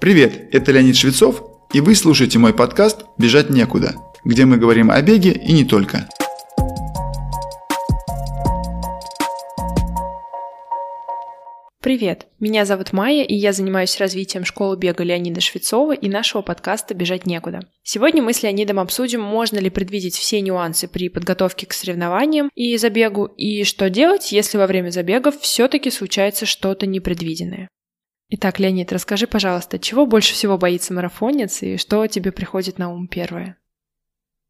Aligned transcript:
Привет, 0.00 0.48
это 0.52 0.72
Леонид 0.72 0.96
Швецов, 0.96 1.42
и 1.72 1.80
вы 1.80 1.94
слушаете 1.94 2.38
мой 2.38 2.52
подкаст 2.52 3.04
«Бежать 3.16 3.48
некуда», 3.48 3.94
где 4.24 4.44
мы 4.44 4.58
говорим 4.58 4.90
о 4.90 5.00
беге 5.00 5.32
и 5.32 5.52
не 5.52 5.64
только. 5.64 6.08
Привет, 11.80 12.26
меня 12.40 12.64
зовут 12.64 12.92
Майя, 12.92 13.24
и 13.24 13.34
я 13.34 13.52
занимаюсь 13.52 13.98
развитием 13.98 14.44
школы 14.44 14.76
бега 14.76 15.04
Леонида 15.04 15.40
Швецова 15.40 15.92
и 15.92 16.08
нашего 16.08 16.42
подкаста 16.42 16.94
«Бежать 16.94 17.24
некуда». 17.24 17.60
Сегодня 17.82 18.22
мы 18.22 18.32
с 18.32 18.42
Леонидом 18.42 18.80
обсудим, 18.80 19.20
можно 19.20 19.58
ли 19.58 19.70
предвидеть 19.70 20.16
все 20.16 20.40
нюансы 20.40 20.88
при 20.88 21.08
подготовке 21.08 21.66
к 21.66 21.72
соревнованиям 21.72 22.50
и 22.54 22.76
забегу, 22.78 23.26
и 23.26 23.64
что 23.64 23.88
делать, 23.90 24.32
если 24.32 24.58
во 24.58 24.66
время 24.66 24.90
забегов 24.90 25.38
все-таки 25.40 25.90
случается 25.90 26.46
что-то 26.46 26.86
непредвиденное. 26.86 27.68
Итак, 28.30 28.58
Леонид, 28.58 28.92
расскажи, 28.92 29.26
пожалуйста, 29.26 29.78
чего 29.78 30.06
больше 30.06 30.32
всего 30.32 30.56
боится 30.56 30.94
марафонец 30.94 31.62
и 31.62 31.76
что 31.76 32.06
тебе 32.06 32.32
приходит 32.32 32.78
на 32.78 32.90
ум 32.90 33.06
первое? 33.06 33.58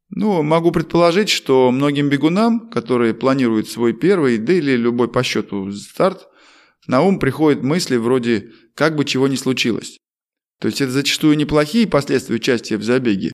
Ну, 0.09 0.43
могу 0.43 0.71
предположить, 0.71 1.29
что 1.29 1.71
многим 1.71 2.09
бегунам, 2.09 2.69
которые 2.69 3.13
планируют 3.13 3.69
свой 3.69 3.93
первый, 3.93 4.37
да 4.37 4.53
или 4.53 4.75
любой 4.75 5.11
по 5.11 5.23
счету 5.23 5.71
старт, 5.71 6.27
на 6.87 7.01
ум 7.01 7.19
приходят 7.19 7.63
мысли 7.63 7.97
вроде 7.97 8.51
«как 8.75 8.95
бы 8.95 9.03
чего 9.03 9.27
ни 9.27 9.35
случилось». 9.35 9.97
То 10.61 10.67
есть 10.67 10.79
это 10.79 10.91
зачастую 10.91 11.35
неплохие 11.37 11.87
последствия 11.87 12.35
участия 12.35 12.77
в 12.77 12.83
забеге. 12.83 13.33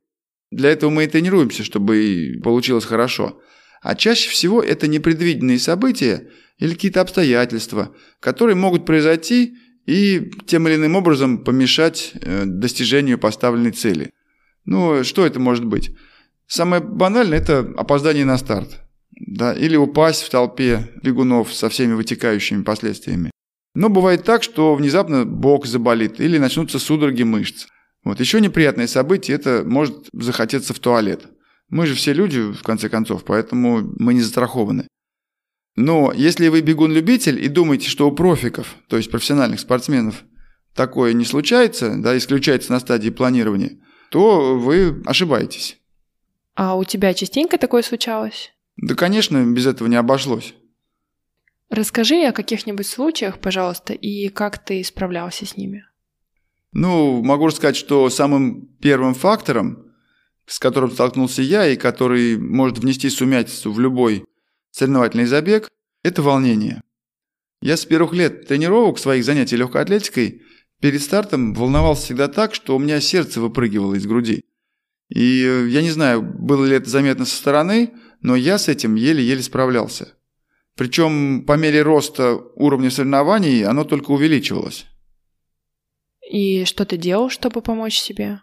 Для 0.50 0.72
этого 0.72 0.90
мы 0.90 1.04
и 1.04 1.08
тренируемся, 1.08 1.64
чтобы 1.64 2.40
получилось 2.44 2.86
хорошо. 2.86 3.40
А 3.82 3.96
чаще 3.96 4.30
всего 4.30 4.62
это 4.62 4.88
непредвиденные 4.88 5.60
события 5.60 6.30
или 6.58 6.74
какие-то 6.74 7.02
обстоятельства, 7.02 7.96
которые 8.20 8.56
могут 8.56 8.86
произойти 8.86 9.58
и 9.86 10.32
тем 10.46 10.68
или 10.68 10.76
иным 10.76 10.96
образом 10.96 11.40
помешать 11.40 12.14
э, 12.16 12.44
достижению 12.46 13.18
поставленной 13.18 13.72
цели. 13.72 14.12
Ну, 14.66 15.04
что 15.04 15.26
это 15.26 15.40
может 15.40 15.66
быть? 15.66 15.96
Самое 16.48 16.82
банальное– 16.82 17.38
это 17.40 17.60
опоздание 17.78 18.26
на 18.26 18.38
старт. 18.38 18.82
Да, 19.12 19.54
или 19.54 19.76
упасть 19.76 20.24
в 20.24 20.30
толпе 20.30 20.90
бегунов 21.02 21.54
со 21.54 21.70
всеми 21.70 21.94
вытекающими 21.94 22.64
последствиями. 22.64 23.32
Но 23.74 23.90
бывает 23.90 24.24
так, 24.24 24.44
что 24.44 24.76
внезапно 24.76 25.26
бок 25.26 25.66
заболит 25.66 26.20
или 26.20 26.38
начнутся 26.38 26.80
судороги 26.80 27.24
мышц. 27.24 27.68
Вот. 28.04 28.20
Еще 28.20 28.42
неприятное 28.42 28.88
событие– 28.88 29.36
это 29.38 29.64
может 29.66 30.10
захотеться 30.14 30.74
в 30.74 30.80
туалет. 30.80 31.28
Мы 31.70 31.86
же 31.86 31.96
все 31.96 32.14
люди, 32.14 32.52
в 32.52 32.64
конце 32.64 32.90
концов, 32.90 33.24
поэтому 33.24 33.82
мы 33.98 34.14
не 34.14 34.22
застрахованы. 34.22 34.88
Но 35.76 36.12
если 36.14 36.48
вы 36.50 36.62
бегун-любитель 36.62 37.44
и 37.44 37.48
думаете, 37.48 37.90
что 37.90 38.08
у 38.08 38.12
профиков, 38.12 38.76
то 38.88 38.98
есть 38.98 39.10
профессиональных 39.10 39.60
спортсменов, 39.60 40.24
такое 40.76 41.14
не 41.14 41.26
случается, 41.26 41.96
да, 41.98 42.18
исключается 42.18 42.72
на 42.72 42.80
стадии 42.80 43.10
планирования, 43.10 43.80
то 44.10 44.58
вы 44.58 45.02
ошибаетесь. 45.06 45.80
А 46.56 46.76
у 46.76 46.84
тебя 46.84 47.14
частенько 47.14 47.58
такое 47.58 47.82
случалось? 47.82 48.52
Да, 48.76 48.96
конечно, 48.96 49.44
без 49.46 49.66
этого 49.66 49.88
не 49.88 49.96
обошлось. 49.96 50.54
Расскажи 51.70 52.26
о 52.26 52.34
каких-нибудь 52.34 52.86
случаях, 52.86 53.40
пожалуйста, 53.40 53.94
и 53.94 54.28
как 54.28 54.64
ты 54.64 54.84
справлялся 54.84 55.46
с 55.46 55.56
ними. 55.56 55.86
Ну, 56.74 57.24
могу 57.24 57.50
сказать, 57.52 57.78
что 57.78 58.10
самым 58.10 58.68
первым 58.82 59.14
фактором, 59.14 59.86
с 60.46 60.60
которым 60.60 60.92
столкнулся 60.92 61.42
я 61.42 61.68
и 61.68 61.78
который 61.78 62.38
может 62.38 62.80
внести 62.80 63.10
сумятицу 63.10 63.72
в 63.72 63.80
любой 63.80 64.26
Соревновательный 64.72 65.26
забег– 65.26 65.70
это 66.04 66.22
волнение. 66.22 66.82
Я 67.62 67.78
с 67.78 67.86
первых 67.86 68.14
лет 68.14 68.48
тренировок 68.48 69.00
своих 69.00 69.24
занятий 69.26 69.58
легкой 69.58 69.82
атлетикой 69.82 70.42
перед 70.80 71.02
стартом 71.02 71.54
волновался 71.54 72.06
всегда 72.06 72.28
так, 72.28 72.56
что 72.56 72.76
у 72.76 72.80
меня 72.80 73.02
сердце 73.02 73.42
выпрыгивало 73.42 73.96
из 73.96 74.08
груди. 74.08 74.46
И 75.10 75.44
э, 75.46 75.68
я 75.68 75.82
не 75.82 75.92
знаю, 75.92 76.22
было 76.22 76.66
ли 76.66 76.78
это 76.78 76.90
заметно 76.90 77.26
со 77.26 77.36
стороны, 77.36 77.92
но 78.22 78.36
я 78.36 78.58
с 78.58 78.70
этим 78.70 78.96
еле-еле 78.96 79.44
справлялся. 79.44 80.14
Причем 80.76 81.44
по 81.46 81.58
мере 81.58 81.82
роста 81.82 82.36
уровня 82.56 82.90
соревнований 82.90 83.66
оно 83.66 83.84
только 83.84 84.12
увеличивалось. 84.12 84.86
И 86.32 86.64
что 86.64 86.86
ты 86.86 86.96
делал, 86.96 87.30
чтобы 87.30 87.62
помочь 87.62 88.00
себе? 88.00 88.42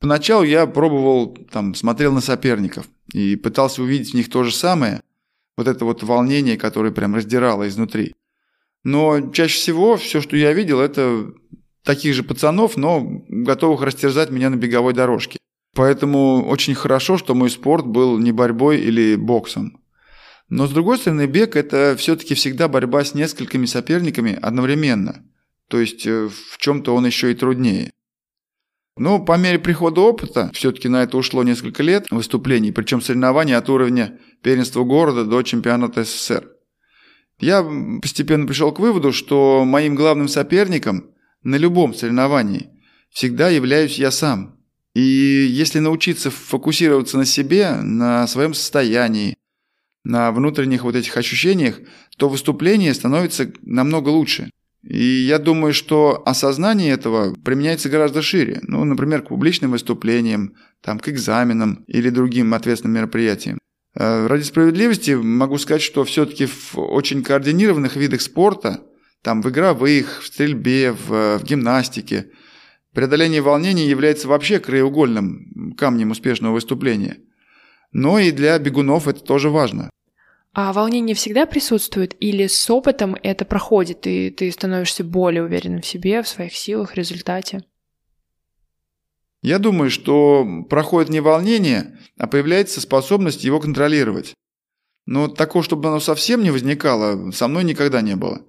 Поначалу 0.00 0.42
я 0.42 0.66
пробовал, 0.66 1.36
там, 1.52 1.74
смотрел 1.74 2.12
на 2.12 2.20
соперников 2.20 2.88
и 3.12 3.36
пытался 3.36 3.82
увидеть 3.82 4.12
в 4.12 4.14
них 4.14 4.30
то 4.30 4.44
же 4.44 4.54
самое, 4.54 5.02
вот 5.56 5.68
это 5.68 5.84
вот 5.84 6.02
волнение, 6.02 6.56
которое 6.56 6.92
прям 6.92 7.14
раздирало 7.14 7.68
изнутри. 7.68 8.14
Но 8.82 9.30
чаще 9.32 9.58
всего 9.58 9.96
все, 9.96 10.20
что 10.20 10.36
я 10.36 10.52
видел, 10.52 10.80
это 10.80 11.32
таких 11.84 12.14
же 12.14 12.22
пацанов, 12.22 12.76
но 12.76 13.00
готовых 13.28 13.82
растерзать 13.82 14.30
меня 14.30 14.50
на 14.50 14.56
беговой 14.56 14.94
дорожке. 14.94 15.38
Поэтому 15.74 16.46
очень 16.46 16.74
хорошо, 16.74 17.18
что 17.18 17.34
мой 17.34 17.50
спорт 17.50 17.86
был 17.86 18.18
не 18.18 18.32
борьбой 18.32 18.80
или 18.80 19.16
боксом. 19.16 19.80
Но 20.48 20.66
с 20.66 20.70
другой 20.70 20.98
стороны, 20.98 21.26
бег– 21.26 21.54
это 21.56 21.94
все-таки 21.96 22.34
всегда 22.34 22.66
борьба 22.66 23.04
с 23.04 23.14
несколькими 23.14 23.66
соперниками 23.66 24.36
одновременно. 24.40 25.24
То 25.68 25.78
есть 25.78 26.06
э, 26.06 26.28
в 26.28 26.58
чем-то 26.58 26.94
он 26.94 27.06
еще 27.06 27.30
и 27.30 27.36
труднее. 27.36 27.92
Но 29.00 29.18
по 29.18 29.38
мере 29.38 29.58
прихода 29.58 30.02
опыта, 30.02 30.50
все-таки 30.52 30.86
на 30.86 31.02
это 31.02 31.16
ушло 31.16 31.42
несколько 31.42 31.82
лет 31.82 32.08
выступлений, 32.10 32.70
причем 32.70 33.00
соревнований 33.00 33.56
от 33.56 33.70
уровня 33.70 34.18
первенства 34.42 34.84
города 34.84 35.24
до 35.24 35.42
чемпионата 35.42 36.04
СССР. 36.04 36.50
Я 37.38 37.66
постепенно 38.02 38.46
пришел 38.46 38.72
к 38.72 38.78
выводу, 38.78 39.14
что 39.14 39.64
моим 39.64 39.94
главным 39.94 40.28
соперником 40.28 41.12
на 41.42 41.56
любом 41.56 41.94
соревновании 41.94 42.68
всегда 43.08 43.48
являюсь 43.48 43.98
я 43.98 44.10
сам. 44.10 44.58
И 44.92 45.00
если 45.00 45.78
научиться 45.78 46.30
фокусироваться 46.30 47.16
на 47.16 47.24
себе, 47.24 47.76
на 47.76 48.26
своем 48.26 48.52
состоянии, 48.52 49.34
на 50.04 50.30
внутренних 50.30 50.82
вот 50.84 50.94
этих 50.94 51.16
ощущениях, 51.16 51.80
то 52.18 52.28
выступление 52.28 52.92
становится 52.92 53.50
намного 53.62 54.10
лучше. 54.10 54.50
И 54.82 55.04
я 55.04 55.38
думаю, 55.38 55.74
что 55.74 56.22
осознание 56.24 56.92
этого 56.92 57.34
применяется 57.34 57.90
гораздо 57.90 58.22
шире. 58.22 58.60
Ну, 58.62 58.84
например, 58.84 59.22
к 59.22 59.28
публичным 59.28 59.72
выступлениям, 59.72 60.54
там, 60.80 60.98
к 60.98 61.08
экзаменам 61.08 61.84
или 61.86 62.08
другим 62.08 62.54
ответственным 62.54 62.96
мероприятиям. 62.96 63.58
Э, 63.94 64.26
ради 64.26 64.42
справедливости 64.42 65.10
могу 65.12 65.58
сказать, 65.58 65.82
что 65.82 66.04
все-таки 66.04 66.46
в 66.46 66.78
очень 66.78 67.22
координированных 67.22 67.96
видах 67.96 68.22
спорта, 68.22 68.82
там 69.22 69.42
в 69.42 69.50
игровых, 69.50 70.22
в 70.22 70.26
стрельбе, 70.26 70.92
в, 70.92 71.38
в 71.38 71.44
гимнастике, 71.44 72.30
преодоление 72.94 73.42
волнений 73.42 73.86
является 73.86 74.28
вообще 74.28 74.60
краеугольным 74.60 75.74
камнем 75.76 76.12
успешного 76.12 76.54
выступления. 76.54 77.18
Но 77.92 78.18
и 78.18 78.30
для 78.30 78.58
бегунов 78.58 79.08
это 79.08 79.20
тоже 79.20 79.50
важно. 79.50 79.90
А 80.52 80.72
волнение 80.72 81.14
всегда 81.14 81.46
присутствует 81.46 82.16
или 82.18 82.48
с 82.48 82.68
опытом 82.68 83.16
это 83.22 83.44
проходит, 83.44 84.06
и 84.06 84.30
ты 84.30 84.50
становишься 84.50 85.04
более 85.04 85.44
уверенным 85.44 85.80
в 85.80 85.86
себе, 85.86 86.22
в 86.22 86.28
своих 86.28 86.54
силах, 86.54 86.92
в 86.92 86.96
результате? 86.96 87.64
Я 89.42 89.58
думаю, 89.58 89.90
что 89.90 90.44
проходит 90.68 91.08
не 91.08 91.20
волнение, 91.20 91.98
а 92.18 92.26
появляется 92.26 92.80
способность 92.80 93.44
его 93.44 93.60
контролировать. 93.60 94.34
Но 95.06 95.28
такого, 95.28 95.64
чтобы 95.64 95.88
оно 95.88 96.00
совсем 96.00 96.42
не 96.42 96.50
возникало, 96.50 97.30
со 97.30 97.46
мной 97.46 97.62
никогда 97.64 98.00
не 98.00 98.16
было. 98.16 98.44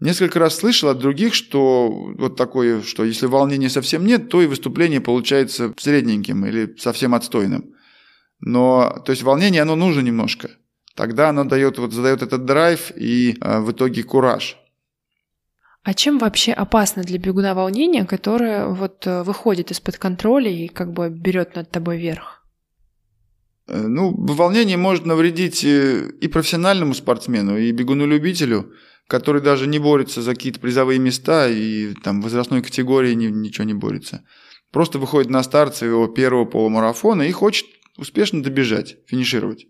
Несколько 0.00 0.38
раз 0.38 0.56
слышал 0.56 0.90
от 0.90 0.98
других, 0.98 1.34
что 1.34 1.88
вот 1.90 2.36
такое, 2.36 2.82
что 2.82 3.04
если 3.04 3.26
волнения 3.26 3.70
совсем 3.70 4.06
нет, 4.06 4.28
то 4.28 4.42
и 4.42 4.46
выступление 4.46 5.00
получается 5.00 5.74
средненьким 5.76 6.46
или 6.46 6.76
совсем 6.76 7.14
отстойным. 7.14 7.74
Но, 8.38 9.02
то 9.04 9.10
есть 9.10 9.22
волнение, 9.22 9.62
оно 9.62 9.76
нужно 9.76 10.02
немножко– 10.02 10.50
тогда 10.98 11.28
оно 11.28 11.44
дает, 11.44 11.78
вот, 11.78 11.92
задает 11.92 12.22
этот 12.22 12.44
драйв 12.44 12.90
и 12.96 13.36
э, 13.40 13.60
в 13.60 13.70
итоге 13.70 14.02
кураж. 14.02 14.56
А 15.84 15.94
чем 15.94 16.18
вообще 16.18 16.52
опасно 16.52 17.04
для 17.04 17.18
бегуна 17.18 17.54
волнение, 17.54 18.04
которое 18.04 18.66
вот 18.66 19.06
э, 19.06 19.22
выходит 19.22 19.70
из-под 19.70 19.96
контроля 19.96 20.50
и 20.50 20.66
как 20.66 20.92
бы 20.92 21.08
берет 21.08 21.54
над 21.54 21.70
тобой 21.70 21.98
верх? 21.98 22.42
Э, 23.68 23.86
ну, 23.86 24.12
волнение 24.12 24.76
может 24.76 25.06
навредить 25.06 25.64
э, 25.64 26.10
и 26.20 26.26
профессиональному 26.26 26.94
спортсмену, 26.94 27.56
и 27.56 27.70
бегуну-любителю, 27.70 28.72
который 29.06 29.40
даже 29.40 29.68
не 29.68 29.78
борется 29.78 30.20
за 30.20 30.34
какие-то 30.34 30.58
призовые 30.58 30.98
места 30.98 31.48
и 31.48 31.94
там 32.02 32.22
возрастной 32.22 32.60
категории 32.60 33.14
ни, 33.14 33.28
ничего 33.28 33.64
не 33.64 33.74
борется. 33.74 34.24
Просто 34.72 34.98
выходит 34.98 35.30
на 35.30 35.44
старт 35.44 35.76
своего 35.76 36.08
первого 36.08 36.44
полумарафона 36.44 37.22
и 37.22 37.30
хочет 37.30 37.66
успешно 37.96 38.42
добежать, 38.42 38.96
финишировать. 39.06 39.68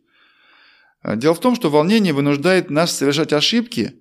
А, 1.03 1.17
дело 1.17 1.35
в 1.35 1.41
том, 1.41 1.55
что 1.55 1.71
волнение 1.71 2.13
вынуждает 2.13 2.71
нас 2.71 2.97
совершать 2.97 3.33
ошибки, 3.33 3.95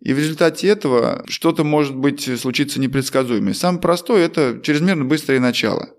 и 0.00 0.12
в 0.12 0.18
результате 0.18 0.68
этого 0.68 1.24
что-то 1.28 1.62
может 1.62 1.94
быть 1.94 2.40
случиться 2.40 2.80
непредсказуемое. 2.80 3.54
Самое 3.54 3.82
простое– 3.82 4.24
это 4.26 4.60
чрезмерно 4.62 5.04
быстрое 5.04 5.40
начало. 5.40 5.90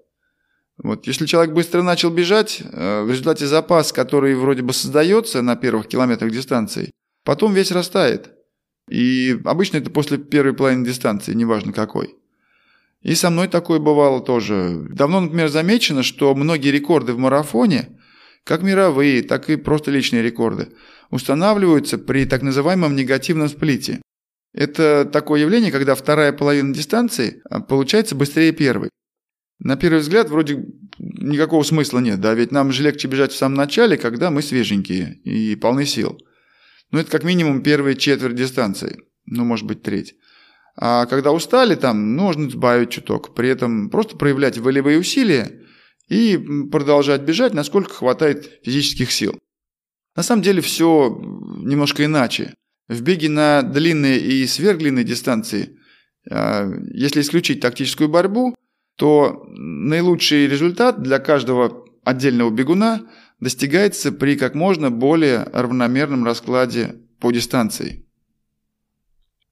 Вот, 0.78 1.06
если 1.06 1.28
человек 1.28 1.54
быстро 1.54 1.84
начал 1.84 2.10
бежать, 2.10 2.62
э, 2.62 3.04
в 3.04 3.10
результате 3.10 3.46
запас, 3.46 3.94
который 3.94 4.34
вроде 4.34 4.64
бы 4.64 4.74
создается 4.74 5.44
на 5.44 5.56
первых 5.56 5.88
километрах 5.88 6.32
дистанции, 6.32 6.92
потом 7.24 7.54
весь 7.54 7.72
растает. 7.72 8.32
И 8.90 9.40
обычно 9.46 9.78
это 9.78 9.92
после 9.92 10.18
первой 10.18 10.54
половины 10.54 10.86
дистанции, 10.86 11.34
неважно 11.34 11.72
какой. 11.72 12.16
И 13.04 13.14
со 13.14 13.30
мной 13.30 13.48
такое 13.48 13.80
бывало 13.80 14.22
тоже. 14.22 14.88
Давно, 14.90 15.22
например, 15.22 15.50
замечено, 15.50 16.02
что 16.04 16.34
многие 16.34 16.70
рекорды 16.70 17.14
в 17.14 17.20
марафоне, 17.20 17.90
как 18.44 18.64
мировые, 18.64 19.24
так 19.24 19.50
и 19.50 19.56
просто 19.56 19.92
личные 19.92 20.24
рекорды, 20.24 20.70
устанавливаются 21.10 21.98
при 21.98 22.26
так 22.26 22.42
называемом 22.42 22.96
негативном 22.96 23.50
сплите. 23.50 24.02
Это 24.54 25.06
такое 25.06 25.42
явление, 25.42 25.72
когда 25.72 25.96
вторая 25.96 26.34
половина 26.34 26.74
дистанции 26.74 27.42
а, 27.50 27.62
получается 27.62 28.16
быстрее 28.16 28.52
первой. 28.52 28.90
На 29.60 29.78
первый 29.78 30.00
взгляд 30.00 30.30
вроде 30.30 30.66
никакого 30.98 31.64
смысла 31.64 32.00
нет, 32.00 32.20
да, 32.20 32.34
ведь 32.34 32.52
нам 32.52 32.72
же 32.72 32.84
легче 32.84 33.08
бежать 33.08 33.32
в 33.32 33.38
самом 33.38 33.56
начале, 33.56 33.98
когда 33.98 34.32
мы 34.32 34.42
свеженькие 34.42 35.16
и 35.24 35.56
полны 35.56 35.86
сил. 35.86 36.18
Ну, 36.92 37.00
это 37.00 37.10
как 37.12 37.24
минимум 37.24 37.62
первая 37.62 37.96
четверть 37.96 38.36
дистанции, 38.36 39.04
ну, 39.26 39.46
может 39.46 39.66
быть, 39.66 39.84
треть. 39.84 40.16
А 40.76 41.06
когда 41.06 41.32
устали, 41.32 41.76
там 41.76 42.16
нужно 42.16 42.50
сбавить 42.50 42.90
чуток. 42.90 43.36
При 43.36 43.50
этом 43.50 43.90
просто 43.90 44.18
проявлять 44.18 44.58
волевые 44.58 45.00
усилия 45.00 45.61
и 46.12 46.38
продолжать 46.70 47.22
бежать, 47.22 47.54
насколько 47.54 47.94
хватает 47.94 48.60
физических 48.64 49.12
сил. 49.14 49.40
На 50.14 50.24
самом 50.24 50.42
деле 50.42 50.62
все 50.62 51.18
немножко 51.64 52.04
иначе. 52.04 52.54
В 52.90 53.02
беге 53.02 53.30
на 53.30 53.62
длинные 53.62 54.20
и 54.20 54.46
сверхдлинные 54.46 55.06
дистанции, 55.06 55.78
а, 56.30 56.70
если 56.94 57.22
исключить 57.22 57.62
тактическую 57.62 58.10
борьбу, 58.10 58.54
то 58.98 59.46
наилучший 59.48 60.48
результат 60.48 61.02
для 61.02 61.20
каждого 61.20 61.86
отдельного 62.04 62.50
бегуна 62.50 63.10
достигается 63.40 64.12
при 64.12 64.36
как 64.36 64.54
можно 64.54 64.92
более 64.92 65.46
равномерном 65.54 66.26
раскладе 66.26 66.96
по 67.22 67.32
дистанции. 67.32 68.06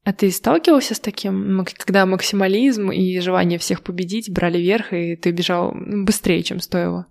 А 0.04 0.14
ты 0.14 0.32
сталкивался 0.32 0.96
с 0.96 1.00
таким, 1.00 1.66
когда 1.78 2.06
максимализм 2.06 2.92
и 2.92 3.20
желание 3.20 3.60
всех 3.60 3.84
победить 3.84 4.32
брали 4.32 4.58
верх, 4.58 4.94
и 4.94 5.16
ты 5.16 5.32
бежал 5.32 5.74
быстрее, 5.76 6.42
чем 6.42 6.60
стоило? 6.60 7.08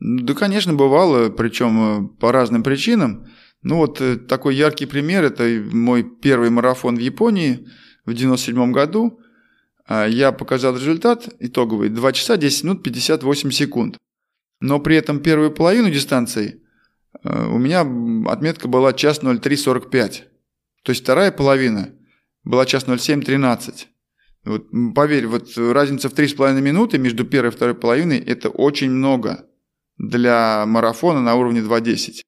Да, 0.00 0.34
конечно, 0.34 0.72
бывало, 0.74 1.28
причем 1.28 1.80
э, 1.80 2.08
по 2.18 2.32
разным 2.32 2.62
причинам. 2.62 3.26
Ну 3.62 3.76
вот 3.76 4.00
э, 4.00 4.16
такой 4.16 4.56
яркий 4.56 4.86
пример– 4.86 5.24
это 5.24 5.44
мой 5.72 6.02
первый 6.02 6.50
марафон 6.50 6.96
в 6.96 7.00
Японии 7.00 7.66
в 8.06 8.14
97 8.14 8.72
году. 8.72 9.20
А 9.86 10.06
я 10.06 10.32
показал 10.32 10.74
результат 10.74 11.28
итоговый– 11.38 11.88
2 11.90 12.12
часа 12.12 12.36
10 12.38 12.64
минут 12.64 12.82
58 12.82 13.50
секунд. 13.50 13.98
Но 14.60 14.80
при 14.80 14.96
этом 14.96 15.20
первую 15.20 15.50
половину 15.50 15.90
дистанции 15.90 16.62
э, 17.22 17.46
у 17.46 17.58
меня 17.58 17.80
отметка 18.30 18.68
была 18.68 18.94
час 18.94 19.20
03.45. 19.20 20.29
То 20.82 20.90
есть 20.92 21.02
вторая 21.02 21.30
половина 21.32 21.94
была 22.44 22.66
час 22.66 22.84
07.13. 22.86 23.86
Вот, 24.44 24.66
поверь, 24.94 25.26
вот 25.26 25.56
разница 25.56 26.08
в 26.08 26.14
3,5 26.14 26.60
минуты 26.60 26.98
между 26.98 27.24
первой 27.24 27.50
и 27.50 27.52
второй 27.52 27.74
половиной– 27.74 28.18
это 28.26 28.48
очень 28.48 28.90
много 28.90 29.46
для 29.98 30.64
марафона 30.66 31.20
на 31.20 31.34
уровне 31.34 31.60
2.10. 31.60 32.22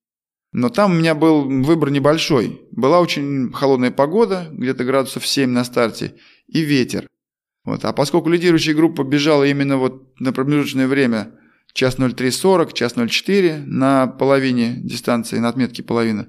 Но 0.52 0.68
там 0.68 0.92
у 0.92 0.94
меня 0.94 1.14
был 1.14 1.48
выбор 1.62 1.90
небольшой. 1.90 2.60
Была 2.70 3.00
очень 3.00 3.50
холодная 3.52 3.90
погода, 3.90 4.48
где-то 4.52 4.84
градусов 4.84 5.26
7 5.26 5.48
на 5.50 5.64
старте, 5.64 6.16
и 6.46 6.60
ветер. 6.60 7.06
Вот. 7.64 7.84
А 7.86 7.92
поскольку 7.94 8.28
лидирующая 8.28 8.74
группа 8.74 9.02
бежала 9.02 9.44
именно 9.44 9.78
вот 9.78 10.20
на 10.20 10.32
промежуточное 10.34 10.88
время 10.88 11.32
час 11.72 11.96
03.40, 11.96 12.74
час 12.74 12.94
04 12.94 13.62
на 13.66 14.06
половине 14.06 14.76
дистанции, 14.82 15.38
на 15.38 15.48
отметке 15.48 15.82
половины, 15.82 16.26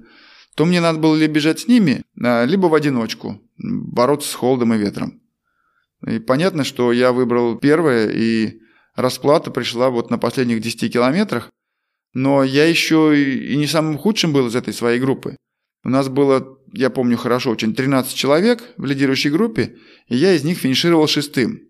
то 0.54 0.64
мне 0.64 0.80
надо 0.80 0.98
было 0.98 1.16
либо 1.16 1.34
бежать 1.34 1.60
с 1.60 1.68
ними, 1.68 2.04
а, 2.22 2.44
либо 2.44 2.66
в 2.66 2.74
одиночку, 2.74 3.40
бороться 3.58 4.28
с 4.30 4.34
холодом 4.34 4.74
и 4.74 4.78
ветром. 4.78 5.20
И 6.06 6.18
понятно, 6.18 6.64
что 6.64 6.92
я 6.92 7.12
выбрал 7.12 7.56
первое, 7.56 8.10
и 8.10 8.60
расплата 8.94 9.50
пришла 9.50 9.90
вот 9.90 10.10
на 10.10 10.18
последних 10.18 10.60
10 10.60 10.92
километрах, 10.92 11.50
но 12.12 12.44
я 12.44 12.66
еще 12.66 13.14
и 13.20 13.56
не 13.56 13.66
самым 13.66 13.98
худшим 13.98 14.32
был 14.32 14.46
из 14.46 14.54
этой 14.54 14.72
своей 14.72 15.00
группы. 15.00 15.36
У 15.84 15.88
нас 15.88 16.08
было, 16.08 16.58
я 16.72 16.90
помню 16.90 17.16
хорошо, 17.16 17.50
очень 17.50 17.74
13 17.74 18.14
человек 18.14 18.62
в 18.76 18.84
лидирующей 18.84 19.30
группе, 19.30 19.76
и 20.08 20.16
я 20.16 20.32
из 20.32 20.44
них 20.44 20.58
финишировал 20.58 21.06
шестым. 21.08 21.60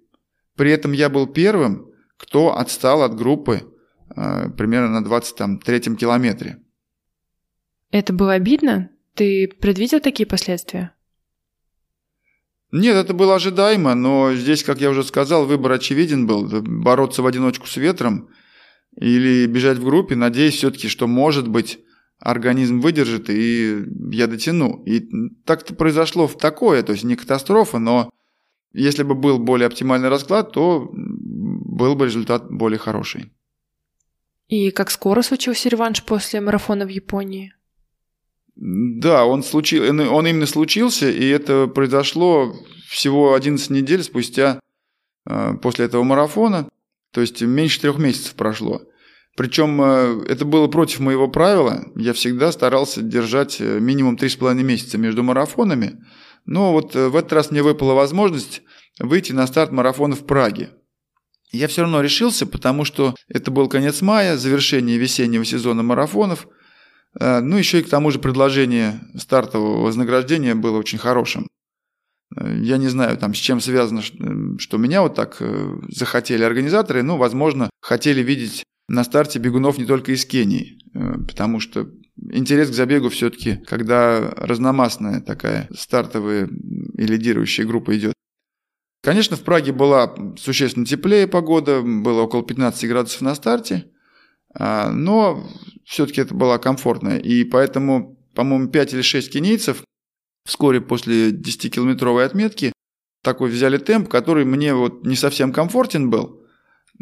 При 0.57 0.71
этом 0.71 0.93
я 0.93 1.09
был 1.09 1.27
первым, 1.27 1.87
кто 2.17 2.57
отстал 2.57 3.03
от 3.03 3.17
группы 3.17 3.63
э, 4.15 4.51
примерно 4.51 5.01
на 5.01 5.07
23-м 5.07 5.97
километре. 5.97 6.64
Это 7.95 8.13
было 8.13 8.33
обидно? 8.33 8.91
Ты 9.15 9.47
предвидел 9.47 10.01
такие 10.01 10.27
последствия? 10.27 10.93
Нет, 12.73 12.97
это 12.97 13.15
было 13.15 13.37
ожидаемо, 13.37 13.95
но 13.95 14.35
здесь, 14.35 14.65
как 14.65 14.81
я 14.81 14.91
уже 14.91 15.05
сказал, 15.05 15.47
выбор 15.47 15.71
очевиден 15.71 16.27
был. 16.27 16.45
Бороться 16.61 17.23
в 17.23 17.27
одиночку 17.29 17.69
с 17.69 17.77
ветром 17.77 18.31
или 18.97 19.47
бежать 19.47 19.79
в 19.79 19.85
группе, 19.85 20.17
надеясь 20.17 20.57
все-таки, 20.57 20.89
что, 20.89 21.07
может 21.07 21.47
быть, 21.47 21.79
организм 22.19 22.81
выдержит, 22.81 23.31
и 23.31 23.85
я 24.11 24.27
дотяну. 24.27 24.83
И 24.87 25.09
так-то 25.45 25.77
произошло 25.77 26.27
в 26.27 26.37
такое, 26.37 26.83
то 26.83 26.91
есть 26.91 27.05
не 27.05 27.15
катастрофа, 27.15 27.79
но 27.79 28.11
если 28.73 29.05
бы 29.05 29.15
был 29.15 29.39
более 29.39 29.69
оптимальный 29.69 30.09
расклад, 30.09 30.51
то 30.51 30.91
был 30.93 31.95
бы 31.95 32.07
результат 32.07 32.51
более 32.51 32.81
хороший. 32.81 33.33
И 34.49 34.73
как 34.73 34.91
скоро 34.91 35.23
случился 35.23 35.69
реванш 35.69 36.03
после 36.03 36.41
марафона 36.41 36.87
в 36.87 36.89
Японии? 36.89 37.55
Да, 38.57 39.25
он, 39.25 39.43
случил, 39.43 39.83
он 39.85 40.27
именно 40.27 40.47
случился, 40.47 41.11
и 41.11 41.27
это 41.29 41.67
произошло 41.67 42.55
всего 42.89 43.35
11 43.35 43.71
недель 43.71 44.05
спустя 44.05 44.61
э, 45.29 45.55
после 45.61 45.87
этого 45.87 46.05
марафона, 46.05 46.69
то 47.13 47.21
есть 47.21 47.43
меньше 47.43 47.81
трех 47.81 47.99
месяцев 47.99 48.35
прошло. 48.35 48.83
Причем 49.37 49.83
э, 49.83 50.25
это 50.29 50.45
было 50.45 50.69
против 50.69 51.01
моего 51.01 51.27
правила, 51.27 51.85
я 51.97 52.13
всегда 52.13 52.53
старался 52.53 53.03
держать 53.03 53.61
э, 53.61 53.81
минимум 53.81 54.15
3,5 54.15 54.55
месяца 54.63 54.99
между 54.99 55.25
марафонами, 55.25 56.05
но 56.47 56.73
вот 56.73 56.95
в 56.95 57.17
этот 57.17 57.33
раз 57.33 57.51
мне 57.51 57.63
выпала 57.63 57.95
возможность 57.95 58.63
выйти 59.01 59.33
на 59.33 59.49
старт 59.49 59.73
марафона 59.73 60.15
в 60.15 60.27
Праге. 60.27 60.71
Я 61.51 61.67
все 61.67 61.83
равно 61.83 62.03
решился, 62.03 62.47
потому 62.47 62.85
что 62.85 63.17
это 63.29 63.51
был 63.51 63.69
конец 63.69 64.01
мая, 64.01 64.37
завершение 64.37 64.97
весеннего 64.97 65.45
сезона 65.45 65.83
марафонов– 65.83 66.47
ну, 67.21 67.57
еще 67.57 67.81
и 67.81 67.83
к 67.83 67.89
тому 67.89 68.11
же 68.11 68.19
предложение 68.19 69.01
стартового 69.17 69.83
вознаграждения 69.83 70.55
было 70.55 70.79
очень 70.79 70.99
хорошим. 70.99 71.49
Э, 72.37 72.59
я 72.61 72.77
не 72.77 72.89
знаю, 72.89 73.17
там, 73.17 73.35
с 73.35 73.39
чем 73.39 73.61
связано, 73.61 74.03
что 74.03 74.79
меня 74.79 75.03
вот 75.03 75.15
так 75.15 75.37
э, 75.41 75.77
захотели 75.89 76.43
организаторы. 76.43 77.03
Ну, 77.03 77.17
возможно, 77.17 77.71
хотели 77.81 78.23
видеть 78.23 78.65
на 78.89 79.05
старте 79.05 79.39
бегунов 79.39 79.79
не 79.79 79.87
только 79.87 80.13
из 80.13 80.27
Кении, 80.27 80.79
потому 80.93 81.59
что 81.59 81.89
интерес 82.33 82.69
к 82.69 82.75
забегу 82.75 83.09
все-таки, 83.09 83.57
когда 83.67 84.21
разномастная 84.37 85.23
такая 85.23 85.69
стартовая 85.75 86.49
и 86.99 87.07
лидирующая 87.07 87.65
группа 87.65 87.97
идет. 87.97 88.13
Конечно, 89.03 89.37
в 89.37 89.43
Праге 89.43 89.73
была 89.73 90.15
существенно 90.37 90.87
теплее 90.87 91.27
погода, 91.27 91.83
было 91.83 92.23
около 92.23 92.43
15 92.43 92.89
градусов 92.89 93.21
на 93.23 93.35
старте, 93.35 93.87
а, 94.55 94.91
но 94.91 95.47
все-таки 95.85 96.21
это 96.21 96.35
была 96.35 96.59
комфортная. 96.59 97.19
И 97.19 97.45
поэтому, 97.45 98.19
по-моему, 98.35 98.69
5 98.69 98.95
или 98.95 99.03
6 99.03 99.33
кенийцев 99.33 99.83
вскоре 100.45 100.81
после 100.81 101.31
10-километровой 101.31 102.25
отметки 102.25 102.73
такой 103.23 103.51
взяли 103.51 103.79
темп, 103.79 104.09
который 104.09 104.45
мне 104.45 104.75
вот 104.75 105.07
не 105.07 105.17
совсем 105.17 105.53
комфортен 105.53 106.11
был. 106.11 106.45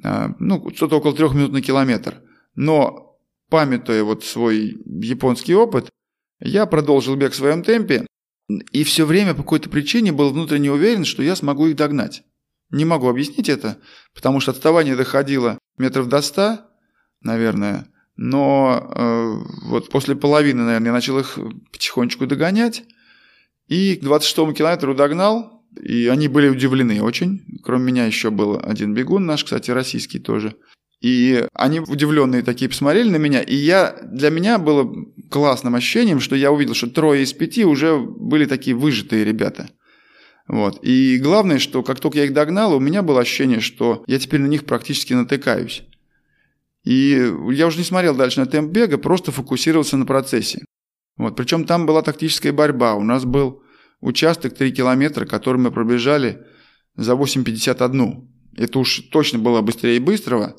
А, 0.05 0.35
ну, 0.39 0.71
что-то 0.75 0.97
около 0.97 1.15
3 1.15 1.31
минут 1.31 1.53
на 1.53 1.63
километр. 1.63 2.23
Но, 2.55 3.19
памятуя 3.51 4.05
вот 4.05 4.25
свой 4.25 4.79
японский 4.87 5.55
опыт, 5.55 5.89
я 6.41 6.67
продолжил 6.67 7.17
бег 7.17 7.33
в 7.33 7.37
своем 7.37 7.63
темпе 7.63 8.07
и 8.73 8.85
все 8.85 9.07
время 9.07 9.35
по 9.35 9.43
какой-то 9.43 9.71
причине 9.71 10.13
был 10.13 10.31
внутренне 10.31 10.71
уверен, 10.71 11.05
что 11.05 11.23
я 11.23 11.37
смогу 11.37 11.67
их 11.67 11.77
догнать. 11.77 12.23
Не 12.71 12.85
могу 12.85 13.09
объяснить 13.09 13.49
это, 13.49 13.79
потому 14.15 14.41
что 14.41 14.51
отставание 14.51 14.97
доходило 14.97 15.59
метров 15.79 16.09
до 16.09 16.23
100, 16.23 16.61
наверное. 17.21 17.87
Но 18.25 18.89
э, 18.95 19.35
вот 19.65 19.89
после 19.89 20.15
половины, 20.15 20.63
наверное, 20.63 20.91
я 20.91 20.93
начал 20.93 21.19
их 21.19 21.41
потихонечку 21.73 22.29
догонять. 22.29 22.85
И 23.67 23.97
к 23.97 24.05
26 24.05 24.57
километру 24.57 24.95
догнал. 24.95 25.65
И 25.83 26.07
они 26.07 26.29
были 26.29 26.49
удивлены 26.49 27.03
очень. 27.03 27.43
Кроме 27.65 27.87
меня 27.87 28.07
еще 28.07 28.31
был 28.31 28.61
один 28.63 28.95
бегун 28.95 29.27
наш, 29.27 29.43
кстати, 29.43 29.73
российский 29.73 30.21
тоже. 30.21 30.55
И 31.01 31.45
они 31.53 31.81
удивленные 31.81 32.43
такие 32.43 32.69
посмотрели 32.69 33.11
на 33.11 33.17
меня. 33.17 33.43
И 33.43 33.57
я, 33.57 33.99
для 34.05 34.31
меня 34.31 34.59
было 34.59 34.89
классным 35.29 35.75
ощущением, 35.75 36.21
что 36.21 36.37
я 36.37 36.53
увидел, 36.53 36.75
что 36.75 36.89
трое 36.89 37.25
из 37.25 37.33
пяти 37.33 37.65
уже 37.65 37.99
были 37.99 38.45
такие 38.45 38.77
выжатые 38.77 39.25
ребята. 39.25 39.69
Вот. 40.47 40.79
И 40.85 41.19
главное, 41.19 41.59
что 41.59 41.83
как 41.83 41.99
только 41.99 42.19
я 42.19 42.25
их 42.27 42.35
догнал, 42.35 42.73
у 42.73 42.79
меня 42.79 43.03
было 43.03 43.23
ощущение, 43.23 43.59
что 43.59 44.05
я 44.07 44.21
теперь 44.21 44.43
на 44.43 44.47
них 44.47 44.65
практически 44.65 45.13
натыкаюсь. 45.13 45.83
И 46.85 47.33
я 47.51 47.67
уже 47.67 47.79
не 47.79 47.85
смотрел 47.85 48.15
дальше 48.17 48.41
на 48.41 48.47
темп 48.47 48.73
бега, 48.73 48.99
просто 48.99 49.31
фокусировался 49.31 49.97
на 49.97 50.07
процессе. 50.07 50.65
Вот. 51.17 51.37
Причем 51.37 51.65
там 51.65 51.87
была 51.87 52.03
тактическая 52.03 52.53
борьба. 52.53 52.95
У 52.95 53.05
нас 53.05 53.25
был 53.25 53.63
участок 54.01 54.55
3 54.55 54.73
километра, 54.73 55.27
который 55.27 55.59
мы 55.59 55.71
пробежали 55.71 56.45
за 56.97 57.13
8.51. 57.13 58.29
Это 58.57 58.79
уж 58.79 58.99
точно 59.11 59.39
было 59.39 59.63
быстрее 59.63 60.01
быстрого, 60.01 60.57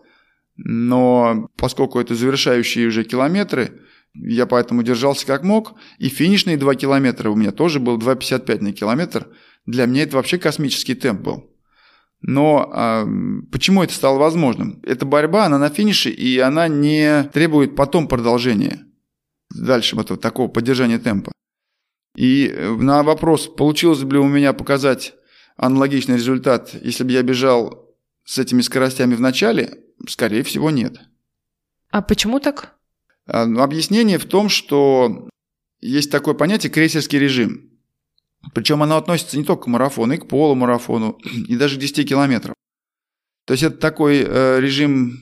но 0.55 1.49
поскольку 1.57 1.99
это 1.99 2.15
завершающие 2.15 2.87
уже 2.87 3.03
километры, 3.03 3.81
я 4.15 4.45
поэтому 4.45 4.83
держался 4.83 5.25
как 5.25 5.43
мог, 5.43 5.73
и 5.97 6.07
финишные 6.09 6.57
2 6.57 6.75
километра 6.75 7.29
у 7.29 7.35
меня 7.35 7.51
тоже 7.51 7.79
был 7.79 7.97
2.55 7.97 8.61
на 8.61 8.73
километр. 8.73 9.27
Для 9.65 9.85
меня 9.85 10.03
это 10.03 10.17
вообще 10.17 10.37
космический 10.37 10.95
темп 10.95 11.21
был. 11.21 11.52
Но 12.23 12.69
а, 12.71 13.05
почему 13.51 13.83
это 13.83 13.93
стало 13.93 14.17
возможным? 14.17 14.81
Эта 14.83 15.05
борьба, 15.05 15.45
она 15.45 15.57
на 15.57 15.69
финише, 15.69 16.09
и 16.09 16.39
она 16.39 16.69
не 16.69 17.23
требует 17.33 17.75
потом 17.75 18.07
продолжения. 18.07 18.85
Дальше 19.53 19.95
вот 19.97 20.19
такого 20.21 20.47
поддержания 20.47 20.99
темпа. 20.99 21.33
И 22.15 22.47
э, 22.47 22.75
на 22.75 23.03
вопрос, 23.03 23.47
получилось 23.47 24.03
бы 24.03 24.13
ли 24.13 24.19
у 24.19 24.27
меня 24.27 24.53
показать 24.53 25.13
аналогичный 25.57 26.15
результат, 26.15 26.73
если 26.81 27.03
бы 27.03 27.11
я 27.11 27.23
бежал 27.23 27.93
с 28.23 28.39
этими 28.39 28.61
скоростями 28.61 29.15
в 29.15 29.21
начале, 29.21 29.79
скорее 30.07 30.43
всего, 30.43 30.71
нет. 30.71 30.97
А 31.91 32.01
почему 32.01 32.39
так? 32.39 32.75
Объяснение 33.25 34.17
в 34.17 34.25
том, 34.25 34.49
что 34.49 35.27
есть 35.81 36.09
такое 36.11 36.33
понятие 36.33 36.71
крейсерский 36.71 37.19
режим. 37.19 37.69
Причем 38.53 38.83
оно 38.83 38.97
относится 38.97 39.37
не 39.37 39.43
только 39.43 39.63
к 39.63 39.67
марафону, 39.67 40.13
и 40.13 40.17
к 40.17 40.27
полумарафону, 40.27 41.17
и 41.47 41.55
даже 41.55 41.77
к 41.77 41.79
10 41.79 42.07
километрам. 42.07 42.53
То 43.45 43.53
есть 43.53 43.63
это 43.63 43.77
такой 43.77 44.23
э, 44.25 44.59
режим 44.59 45.19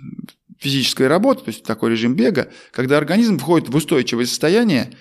физической 0.59 1.07
работы, 1.07 1.43
то 1.43 1.49
есть 1.49 1.63
такой 1.63 1.91
режим 1.91 2.15
бега, 2.15 2.51
когда 2.71 2.97
организм 2.97 3.39
входит 3.39 3.69
в 3.69 3.75
устойчивое 3.75 4.25
состояние 4.25 4.95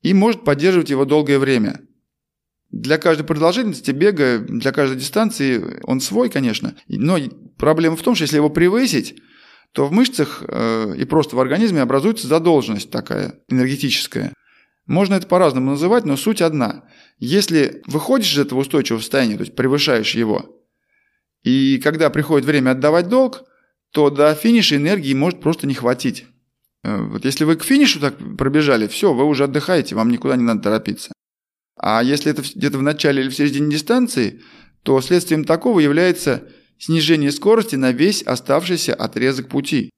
и 0.00 0.14
может 0.14 0.42
поддерживать 0.42 0.90
его 0.90 1.04
долгое 1.04 1.38
время. 1.38 1.80
Для 2.70 2.96
каждой 2.96 3.24
продолжительности 3.24 3.90
бега, 3.90 4.38
для 4.38 4.72
каждой 4.72 4.96
дистанции 4.98 5.80
он 5.84 6.00
свой, 6.00 6.30
конечно, 6.30 6.74
но 6.88 7.18
проблема 7.58 7.96
в 7.96 8.02
том, 8.02 8.14
что 8.14 8.22
если 8.22 8.36
его 8.36 8.48
превысить, 8.48 9.20
то 9.72 9.86
в 9.86 9.92
мышцах 9.92 10.42
э, 10.46 10.94
и 10.96 11.04
просто 11.04 11.36
в 11.36 11.40
организме 11.40 11.82
образуется 11.82 12.26
задолженность 12.26 12.90
такая 12.90 13.40
энергетическая. 13.48 14.32
Можно 14.86 15.14
это 15.14 15.26
по-разному 15.26 15.72
называть, 15.72 16.04
но 16.04 16.16
суть 16.16 16.42
одна. 16.42 16.84
Если 17.18 17.82
выходишь 17.86 18.34
из 18.34 18.38
этого 18.38 18.60
устойчивого 18.60 19.00
состояния, 19.00 19.36
то 19.36 19.42
есть 19.42 19.54
превышаешь 19.54 20.14
его, 20.14 20.58
и 21.42 21.78
когда 21.78 22.10
приходит 22.10 22.46
время 22.46 22.70
отдавать 22.72 23.08
долг, 23.08 23.44
то 23.90 24.10
до 24.10 24.34
финиша 24.34 24.76
энергии 24.76 25.14
может 25.14 25.40
просто 25.40 25.66
не 25.66 25.74
хватить. 25.74 26.26
Э, 26.82 27.02
вот 27.02 27.24
если 27.24 27.44
вы 27.44 27.56
к 27.56 27.64
финишу 27.64 28.00
так 28.00 28.16
пробежали, 28.36 28.86
все, 28.86 29.12
вы 29.12 29.24
уже 29.24 29.44
отдыхаете, 29.44 29.94
вам 29.94 30.10
никуда 30.10 30.36
не 30.36 30.42
надо 30.42 30.62
торопиться. 30.62 31.12
А 31.76 32.02
если 32.02 32.30
это 32.30 32.42
где-то 32.42 32.78
в 32.78 32.82
начале 32.82 33.22
или 33.22 33.28
в 33.28 33.34
середине 33.34 33.70
дистанции, 33.70 34.40
то 34.82 35.00
следствием 35.00 35.44
такого 35.44 35.80
является 35.80 36.48
снижение 36.78 37.30
скорости 37.30 37.76
на 37.76 37.92
весь 37.92 38.22
оставшийся 38.22 38.94
отрезок 38.94 39.48
пути. 39.48 39.90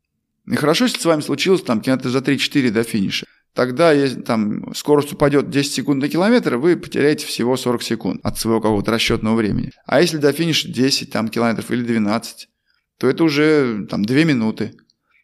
И 0.47 0.57
хорошо, 0.57 0.85
если 0.85 0.99
с 0.99 1.05
вами 1.05 1.23
случилось 1.23 1.63
там 1.63 1.81
километра 1.81 2.11
за 2.11 2.19
3-4 2.19 2.71
до 2.71 2.83
финиша. 2.83 3.27
Тогда, 3.55 3.95
там 4.27 4.75
скорость 4.75 5.13
упадет 5.13 5.49
10 5.49 5.73
секунд 5.73 6.03
на 6.03 6.09
километр, 6.09 6.57
вы 6.57 6.77
потеряете 6.77 7.25
всего 7.25 7.57
40 7.57 7.83
секунд 7.83 8.21
от 8.25 8.37
своего 8.37 8.61
какого-то 8.61 8.91
расчетного 8.91 9.37
времени. 9.37 9.71
А 9.87 10.01
если 10.01 10.17
до 10.17 10.33
финиша 10.33 10.69
10 10.69 11.13
там, 11.13 11.29
километров 11.29 11.71
или 11.71 11.85
12, 11.85 12.49
то 12.99 13.09
это 13.09 13.23
уже 13.23 13.87
там 13.89 14.05
2 14.05 14.25
минуты. 14.25 14.75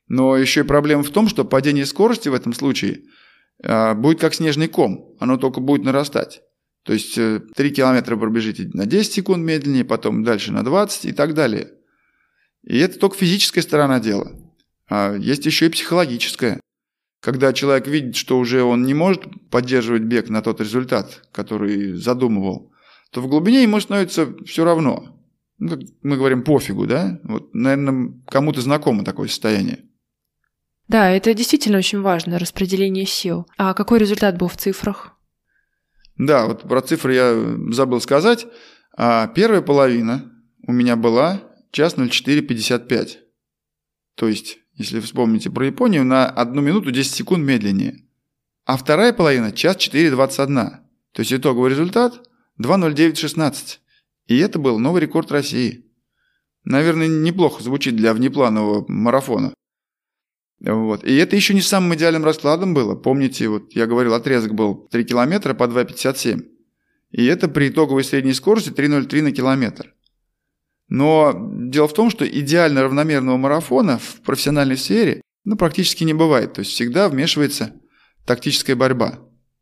Но 0.07 0.37
еще 0.37 0.61
и 0.61 0.65
проблема 0.65 1.03
в 1.03 1.11
том, 1.11 1.29
что 1.29 1.45
падение 1.45 1.87
скорости 1.87 2.29
в 2.29 2.35
этом 2.35 2.53
случае 2.53 3.03
э, 3.63 3.95
будет 3.95 4.21
как 4.21 4.35
снежный 4.35 4.69
ком. 4.69 5.17
Оно 5.19 5.37
только 5.37 5.61
будет 5.61 5.85
нарастать. 5.85 6.43
То 6.85 6.93
есть 6.93 7.15
3 7.15 7.23
э, 7.57 7.71
километра 7.71 8.17
пробежите 8.17 8.71
на 8.75 8.87
10 8.87 9.13
секунд 9.13 9.45
медленнее, 9.45 9.85
потом 9.85 10.23
дальше 10.23 10.53
на 10.53 10.65
20 10.65 11.07
и 11.07 11.13
так 11.13 11.35
далее. 11.35 11.73
И 12.63 12.79
это 12.79 12.97
только 12.99 13.17
физическая 13.17 13.63
сторона 13.63 13.99
дела. 13.99 14.33
А 14.89 15.17
есть 15.17 15.47
еще 15.47 15.67
и 15.67 15.71
психологическая. 15.71 16.61
Когда 17.21 17.53
человек 17.53 17.87
видит, 17.87 18.17
что 18.17 18.39
уже 18.39 18.63
он 18.63 18.85
не 18.85 18.95
может 18.95 19.25
поддерживать 19.51 20.03
бег 20.03 20.31
на 20.31 20.41
тот 20.41 20.61
результат, 20.61 21.23
который 21.33 21.93
задумывал, 21.93 22.73
то 23.11 23.21
в 23.21 23.29
глубине 23.29 23.63
ему 23.63 23.79
становится 23.79 24.35
все 24.45 24.65
равно. 24.65 25.17
Ну, 25.59 25.69
как 25.69 25.81
мы 26.03 26.17
говорим, 26.17 26.43
пофигу, 26.43 26.87
да? 26.87 27.21
Вот, 27.25 27.53
наверное, 27.53 28.15
кому-то 28.27 28.63
знакомо 28.63 29.05
такое 29.05 29.29
состояние. 29.29 29.85
Да, 30.89 31.11
это 31.11 31.35
действительно 31.35 31.79
очень 31.79 32.01
важно, 32.01 32.39
распределение 32.39 33.05
сил. 33.05 33.47
А 33.59 33.75
какой 33.75 33.99
результат 33.99 34.39
был 34.39 34.49
в 34.49 34.57
цифрах? 34.57 35.13
Да, 36.17 36.47
вот 36.47 36.63
про 36.63 36.81
цифры 36.81 37.15
я 37.15 37.57
забыл 37.71 38.01
сказать. 38.01 38.47
А 38.97 39.29
первая 39.29 39.61
половина 39.61 40.33
у 40.67 40.73
меня 40.73 40.97
была 40.97 41.43
час 41.71 41.97
04.55. 41.97 43.19
То 44.17 44.29
есть, 44.29 44.60
если 44.81 45.01
вспомните 45.01 45.51
про 45.51 45.67
Японию, 45.67 46.05
на 46.05 46.27
1 46.27 46.65
минуту 46.65 46.91
10 46.91 47.13
секунд 47.13 47.45
медленнее. 47.45 48.03
А 48.65 48.77
вторая 48.79 49.13
половина– 49.13 49.53
час 49.55 49.77
4.21. 49.77 50.47
То 51.13 51.21
есть 51.21 51.33
итоговый 51.33 51.71
результат– 51.71 52.27
2.09.16. 52.59 53.79
И 54.27 54.39
это 54.39 54.59
был 54.59 54.79
новый 54.79 55.03
рекорд 55.03 55.31
России. 55.31 55.85
Наверное, 56.65 57.09
неплохо 57.09 57.63
звучит 57.63 57.97
для 57.97 58.15
внепланового 58.15 58.87
марафона. 58.89 59.53
Вот. 60.61 61.05
И 61.05 61.15
это 61.17 61.37
еще 61.37 61.53
не 61.53 61.63
самым 61.63 61.95
идеальным 61.95 62.25
раскладом 62.25 62.73
было. 62.73 62.95
Помните, 62.95 63.49
вот 63.49 63.73
я 63.73 63.87
говорил, 63.87 64.15
отрезок 64.15 64.55
был 64.55 64.89
3 64.91 65.05
километра 65.05 65.53
по 65.53 65.65
2,57. 65.65 66.47
И 67.11 67.25
это 67.27 67.49
при 67.49 67.69
итоговой 67.69 68.05
средней 68.05 68.35
скорости 68.35 68.71
3,03 68.71 69.23
на 69.23 69.33
километр. 69.33 69.95
Но 70.91 71.33
дело 71.55 71.89
в 71.89 71.95
том, 71.95 72.11
что 72.11 72.27
идеально 72.29 72.83
равномерного 72.83 73.37
марафона 73.37 73.99
в 73.99 74.21
профессиональной 74.23 74.77
сфере 74.77 75.23
ну, 75.45 75.57
практически 75.57 76.05
не 76.05 76.13
бывает. 76.13 76.53
То 76.55 76.61
есть 76.61 76.73
всегда 76.73 77.09
вмешивается 77.09 77.73
тактическая 78.27 78.77
борьба. 78.77 79.21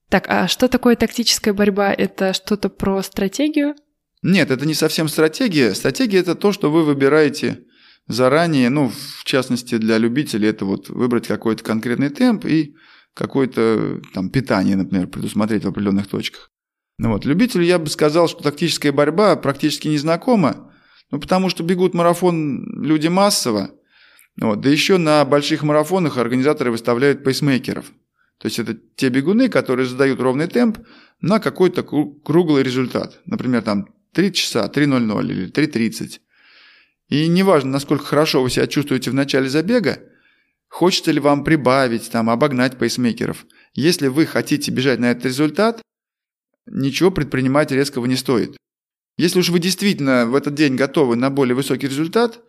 Так, 0.08 0.24
а 0.28 0.48
что 0.48 0.68
такое 0.68 0.96
тактическая 0.96 1.52
борьба? 1.52 1.92
Это 1.92 2.32
что-то 2.32 2.70
про 2.70 3.02
стратегию? 3.02 3.74
Нет, 4.22 4.50
это 4.50 4.66
не 4.66 4.74
совсем 4.74 5.06
стратегия. 5.06 5.74
Стратегия– 5.74 6.18
это 6.20 6.34
то, 6.34 6.50
что 6.50 6.70
вы 6.70 6.82
выбираете 6.82 7.60
заранее, 8.08 8.70
ну, 8.70 8.88
в 8.88 9.24
частности, 9.24 9.76
для 9.76 9.98
любителей, 9.98 10.48
это 10.48 10.64
вот 10.64 10.88
выбрать 10.88 11.26
какой-то 11.26 11.62
конкретный 11.62 12.08
темп 12.08 12.46
и 12.46 12.74
какое-то 13.14 14.00
там 14.14 14.30
питание, 14.30 14.76
например, 14.76 15.08
предусмотреть 15.08 15.64
в 15.64 15.68
определенных 15.68 16.06
точках. 16.06 16.50
Ну 16.98 17.12
вот, 17.12 17.26
любителю 17.26 17.64
я 17.64 17.78
бы 17.78 17.88
сказал, 17.88 18.28
что 18.28 18.42
тактическая 18.42 18.92
борьба 18.92 19.36
практически 19.36 19.88
не 19.88 19.98
знакома, 19.98 20.67
ну, 21.10 21.20
потому 21.20 21.48
что 21.48 21.62
бегут 21.62 21.94
марафон 21.94 22.82
люди 22.82 23.08
массово, 23.08 23.70
вот, 24.40 24.60
да 24.60 24.68
еще 24.68 24.98
на 24.98 25.24
больших 25.24 25.62
марафонах 25.62 26.16
организаторы 26.16 26.70
выставляют 26.70 27.24
пейсмейкеров. 27.24 27.86
То 28.38 28.46
есть 28.46 28.58
это 28.60 28.78
те 28.94 29.08
бегуны, 29.08 29.48
которые 29.48 29.86
задают 29.86 30.20
ровный 30.20 30.46
темп 30.46 30.78
на 31.20 31.40
какой-то 31.40 31.82
круглый 31.82 32.62
результат. 32.62 33.20
Например, 33.26 33.62
там 33.62 33.88
3 34.12 34.32
часа, 34.32 34.70
3.00 34.72 35.26
или 35.26 35.50
3.30. 35.50 36.20
И 37.08 37.26
неважно, 37.26 37.70
насколько 37.70 38.04
хорошо 38.04 38.42
вы 38.42 38.50
себя 38.50 38.66
чувствуете 38.68 39.10
в 39.10 39.14
начале 39.14 39.48
забега, 39.48 39.98
хочется 40.68 41.10
ли 41.10 41.18
вам 41.18 41.42
прибавить, 41.42 42.10
там, 42.10 42.30
обогнать 42.30 42.78
пейсмейкеров. 42.78 43.46
Если 43.74 44.06
вы 44.06 44.26
хотите 44.26 44.70
бежать 44.70 45.00
на 45.00 45.10
этот 45.10 45.26
результат, 45.26 45.82
ничего 46.66 47.10
предпринимать 47.10 47.72
резкого 47.72 48.06
не 48.06 48.16
стоит. 48.16 48.56
Если 49.18 49.40
уж 49.40 49.48
вы 49.48 49.58
действительно 49.58 50.26
в 50.26 50.34
этот 50.36 50.54
день 50.54 50.76
готовы 50.76 51.16
на 51.16 51.28
более 51.28 51.56
высокий 51.56 51.88
результат, 51.88 52.40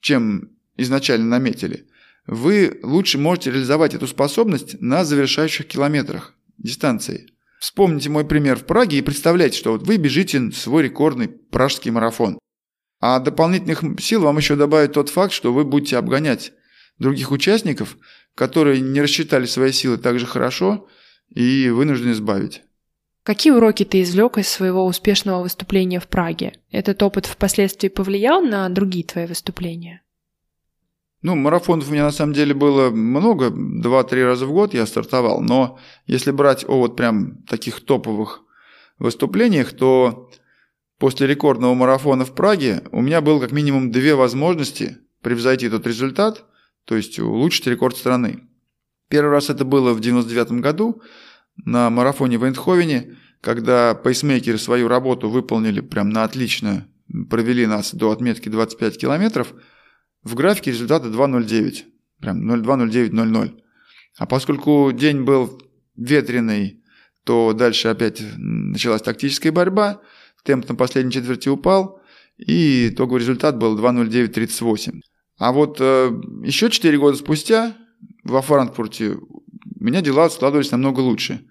чем 0.00 0.50
изначально 0.78 1.26
наметили, 1.26 1.86
вы 2.26 2.80
лучше 2.82 3.18
можете 3.18 3.50
реализовать 3.50 3.94
эту 3.94 4.06
способность 4.06 4.80
на 4.80 5.04
завершающих 5.04 5.68
километрах 5.68 6.34
дистанции. 6.56 7.28
Вспомните 7.60 8.08
мой 8.08 8.24
пример 8.24 8.56
в 8.56 8.64
Праге 8.64 8.98
и 8.98 9.02
представляйте, 9.02 9.58
что 9.58 9.72
вот 9.72 9.86
вы 9.86 9.98
бежите 9.98 10.50
свой 10.52 10.84
рекордный 10.84 11.28
пражский 11.28 11.90
марафон. 11.90 12.38
А 12.98 13.20
дополнительных 13.20 13.82
сил 14.00 14.22
вам 14.22 14.38
еще 14.38 14.56
добавит 14.56 14.94
тот 14.94 15.10
факт, 15.10 15.34
что 15.34 15.52
вы 15.52 15.64
будете 15.64 15.98
обгонять 15.98 16.52
других 16.98 17.30
участников, 17.30 17.98
которые 18.34 18.80
не 18.80 19.02
рассчитали 19.02 19.44
свои 19.44 19.70
силы 19.70 19.98
так 19.98 20.18
же 20.18 20.26
хорошо 20.26 20.88
и 21.28 21.68
вынуждены 21.68 22.14
сбавить. 22.14 22.62
Какие 23.26 23.52
уроки 23.52 23.84
ты 23.84 24.02
извлек 24.02 24.38
из 24.38 24.48
своего 24.48 24.86
успешного 24.86 25.42
выступления 25.42 25.98
в 25.98 26.06
Праге? 26.06 26.52
Этот 26.70 27.02
опыт 27.02 27.26
впоследствии 27.26 27.88
повлиял 27.88 28.40
на 28.40 28.68
другие 28.68 29.04
твои 29.04 29.26
выступления? 29.26 30.02
Ну, 31.22 31.34
марафонов 31.34 31.88
у 31.88 31.92
меня 31.92 32.04
на 32.04 32.12
самом 32.12 32.34
деле 32.34 32.54
было 32.54 32.90
много, 32.90 33.50
два-три 33.50 34.22
раза 34.22 34.46
в 34.46 34.52
год 34.52 34.74
я 34.74 34.86
стартовал, 34.86 35.40
но 35.40 35.78
если 36.06 36.30
брать 36.30 36.64
о 36.68 36.78
вот 36.78 36.96
прям 36.96 37.42
таких 37.48 37.84
топовых 37.84 38.44
выступлениях, 38.98 39.72
то 39.72 40.30
После 40.98 41.26
рекордного 41.26 41.74
марафона 41.74 42.24
в 42.24 42.34
Праге 42.34 42.82
у 42.90 43.02
меня 43.02 43.20
было 43.20 43.38
как 43.38 43.52
минимум 43.52 43.92
две 43.92 44.14
возможности 44.14 44.98
превзойти 45.20 45.68
тот 45.68 45.86
результат, 45.86 46.44
то 46.86 46.96
есть 46.96 47.18
улучшить 47.18 47.66
рекорд 47.66 47.96
страны. 47.96 48.44
Первый 49.08 49.30
раз 49.30 49.50
это 49.50 49.64
было 49.64 49.92
в 49.92 50.00
99 50.00 50.52
году 50.62 51.02
на 51.64 51.90
марафоне 51.90 52.38
в 52.38 52.44
Эндховене, 52.44 53.16
когда 53.40 53.94
пейсмейкеры 53.94 54.58
свою 54.58 54.88
работу 54.88 55.28
выполнили 55.28 55.80
прям 55.80 56.10
на 56.10 56.24
отлично, 56.24 56.88
провели 57.30 57.66
нас 57.66 57.94
до 57.94 58.10
отметки 58.10 58.48
25 58.48 58.98
километров, 58.98 59.54
в 60.22 60.34
графике 60.34 60.72
результата 60.72 61.06
2.09. 61.06 61.84
Прям 62.20 62.50
02.09.00. 62.50 63.60
А 64.18 64.26
поскольку 64.26 64.90
день 64.92 65.22
был 65.22 65.60
ветреный, 65.96 66.82
то 67.24 67.52
дальше 67.52 67.88
опять 67.88 68.22
началась 68.36 69.02
тактическая 69.02 69.52
борьба, 69.52 70.00
темп 70.44 70.68
на 70.68 70.74
последней 70.74 71.12
четверти 71.12 71.48
упал, 71.48 72.00
и 72.38 72.88
итоговый 72.88 73.20
результат 73.20 73.58
был 73.58 73.78
2.09.38. 73.78 75.00
А 75.38 75.52
вот 75.52 75.78
э, 75.80 76.10
еще 76.44 76.70
4 76.70 76.98
года 76.98 77.16
спустя 77.16 77.76
во 78.24 78.42
Франкфурте 78.42 79.18
меня 79.86 80.00
дела 80.00 80.28
складывались 80.28 80.72
намного 80.72 81.00
лучше. 81.00 81.46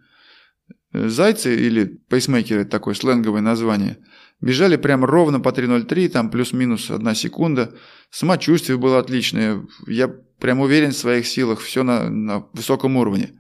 Зайцы 0.92 1.56
или 1.56 1.86
пейсмейкеры, 1.86 2.66
такое 2.66 2.94
сленговое 2.94 3.42
название, 3.42 3.98
бежали 4.42 4.76
прям 4.76 5.06
ровно 5.06 5.40
по 5.40 5.50
3.03, 5.50 6.10
там 6.10 6.30
плюс-минус 6.30 6.92
одна 6.92 7.16
секунда. 7.16 7.74
Самочувствие 8.10 8.78
было 8.78 9.00
отличное. 9.00 9.66
Я 9.88 10.10
прям 10.40 10.60
уверен 10.60 10.92
в 10.92 10.98
своих 10.98 11.28
силах, 11.28 11.62
все 11.62 11.84
на, 11.84 12.10
на 12.10 12.46
высоком 12.54 12.98
уровне. 12.98 13.32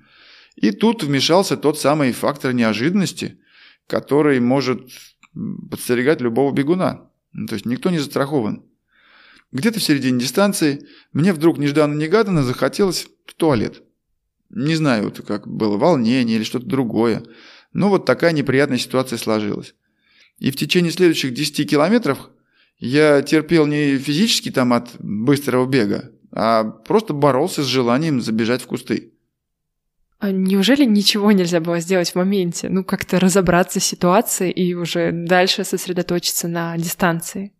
И 0.55 0.71
тут 0.71 1.03
вмешался 1.03 1.57
тот 1.57 1.77
самый 1.77 2.13
фактор 2.13 2.53
неожиданности, 2.53 3.39
который 3.87 4.39
может 4.39 4.89
подстерегать 5.69 6.21
любого 6.21 6.53
бегуна. 6.53 7.09
Ну, 7.33 7.47
то 7.47 7.55
есть 7.55 7.65
никто 7.65 7.89
не 7.89 7.99
застрахован. 7.99 8.63
Где-то 9.51 9.79
в 9.79 9.83
середине 9.83 10.19
дистанции 10.19 10.87
мне 11.11 11.33
вдруг 11.33 11.57
нежданно-негаданно 11.57 12.43
захотелось 12.43 13.07
в 13.25 13.33
туалет. 13.33 13.84
Не 14.55 14.75
знаю, 14.75 15.09
это 15.09 15.21
как 15.21 15.47
было, 15.47 15.77
волнение 15.77 16.37
или 16.37 16.43
что-то 16.43 16.65
другое. 16.65 17.23
Но 17.73 17.89
вот 17.89 18.05
такая 18.05 18.31
неприятная 18.31 18.77
ситуация 18.77 19.17
сложилась. 19.17 19.75
И 20.39 20.49
в 20.49 20.55
течение 20.55 20.93
следующих 20.93 21.33
10 21.33 21.69
километров 21.69 22.29
я 22.77 23.21
терпел 23.21 23.67
не 23.67 23.97
физически 23.97 24.49
там 24.51 24.71
от 24.71 24.89
быстрого 24.99 25.65
бега, 25.65 26.11
а 26.31 26.63
просто 26.63 27.13
боролся 27.13 27.63
с 27.63 27.67
желанием 27.67 28.21
забежать 28.21 28.61
в 28.61 28.67
кусты. 28.67 29.11
А 30.19 30.31
неужели 30.31 30.85
ничего 30.85 31.33
нельзя 31.33 31.59
было 31.59 31.81
сделать 31.81 32.11
в 32.11 32.15
моменте? 32.15 32.69
Ну, 32.69 32.85
как-то 32.85 33.19
разобраться 33.19 33.81
с 33.81 33.85
ситуацией 33.85 34.51
и 34.51 34.73
уже 34.73 35.11
дальше 35.11 35.65
сосредоточиться 35.65 36.47
на 36.47 36.77
дистанции? 36.77 37.53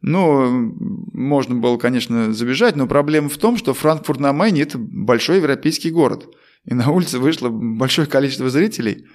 Ну, 0.00 0.74
можно 1.12 1.56
было, 1.56 1.76
конечно, 1.76 2.32
забежать, 2.32 2.76
но 2.76 2.86
проблема 2.86 3.28
в 3.28 3.36
том, 3.36 3.56
что 3.56 3.74
Франкфурт 3.74 4.20
на 4.20 4.32
Майне– 4.32 4.62
это 4.62 4.78
большой 4.78 5.38
европейский 5.38 5.90
город. 5.90 6.28
И 6.64 6.74
на 6.74 6.90
улице 6.90 7.18
вышло 7.18 7.48
большое 7.48 8.06
количество 8.06 8.48
зрителей, 8.48 9.06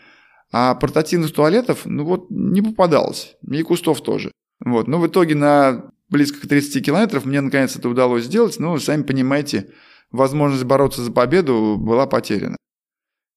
а 0.52 0.76
портативных 0.76 1.32
туалетов, 1.32 1.86
ну 1.86 2.04
вот, 2.04 2.28
не 2.30 2.62
попадалось. 2.62 3.36
И 3.50 3.62
кустов 3.64 4.02
тоже. 4.02 4.32
Вот. 4.64 4.88
Но 4.88 5.00
в 5.00 5.08
итоге 5.08 5.36
на 5.36 5.92
близко 6.10 6.40
к 6.40 6.48
30 6.48 6.86
километров 6.86 7.26
мне 7.26 7.42
наконец 7.42 7.76
это 7.76 7.90
удалось 7.90 8.26
сделать. 8.26 8.60
Ну, 8.60 8.78
сами 8.78 9.04
понимаете, 9.04 9.72
возможность 10.12 10.64
бороться 10.64 11.02
за 11.02 11.12
победу 11.12 11.78
была 11.78 12.06
потеряна. 12.08 12.58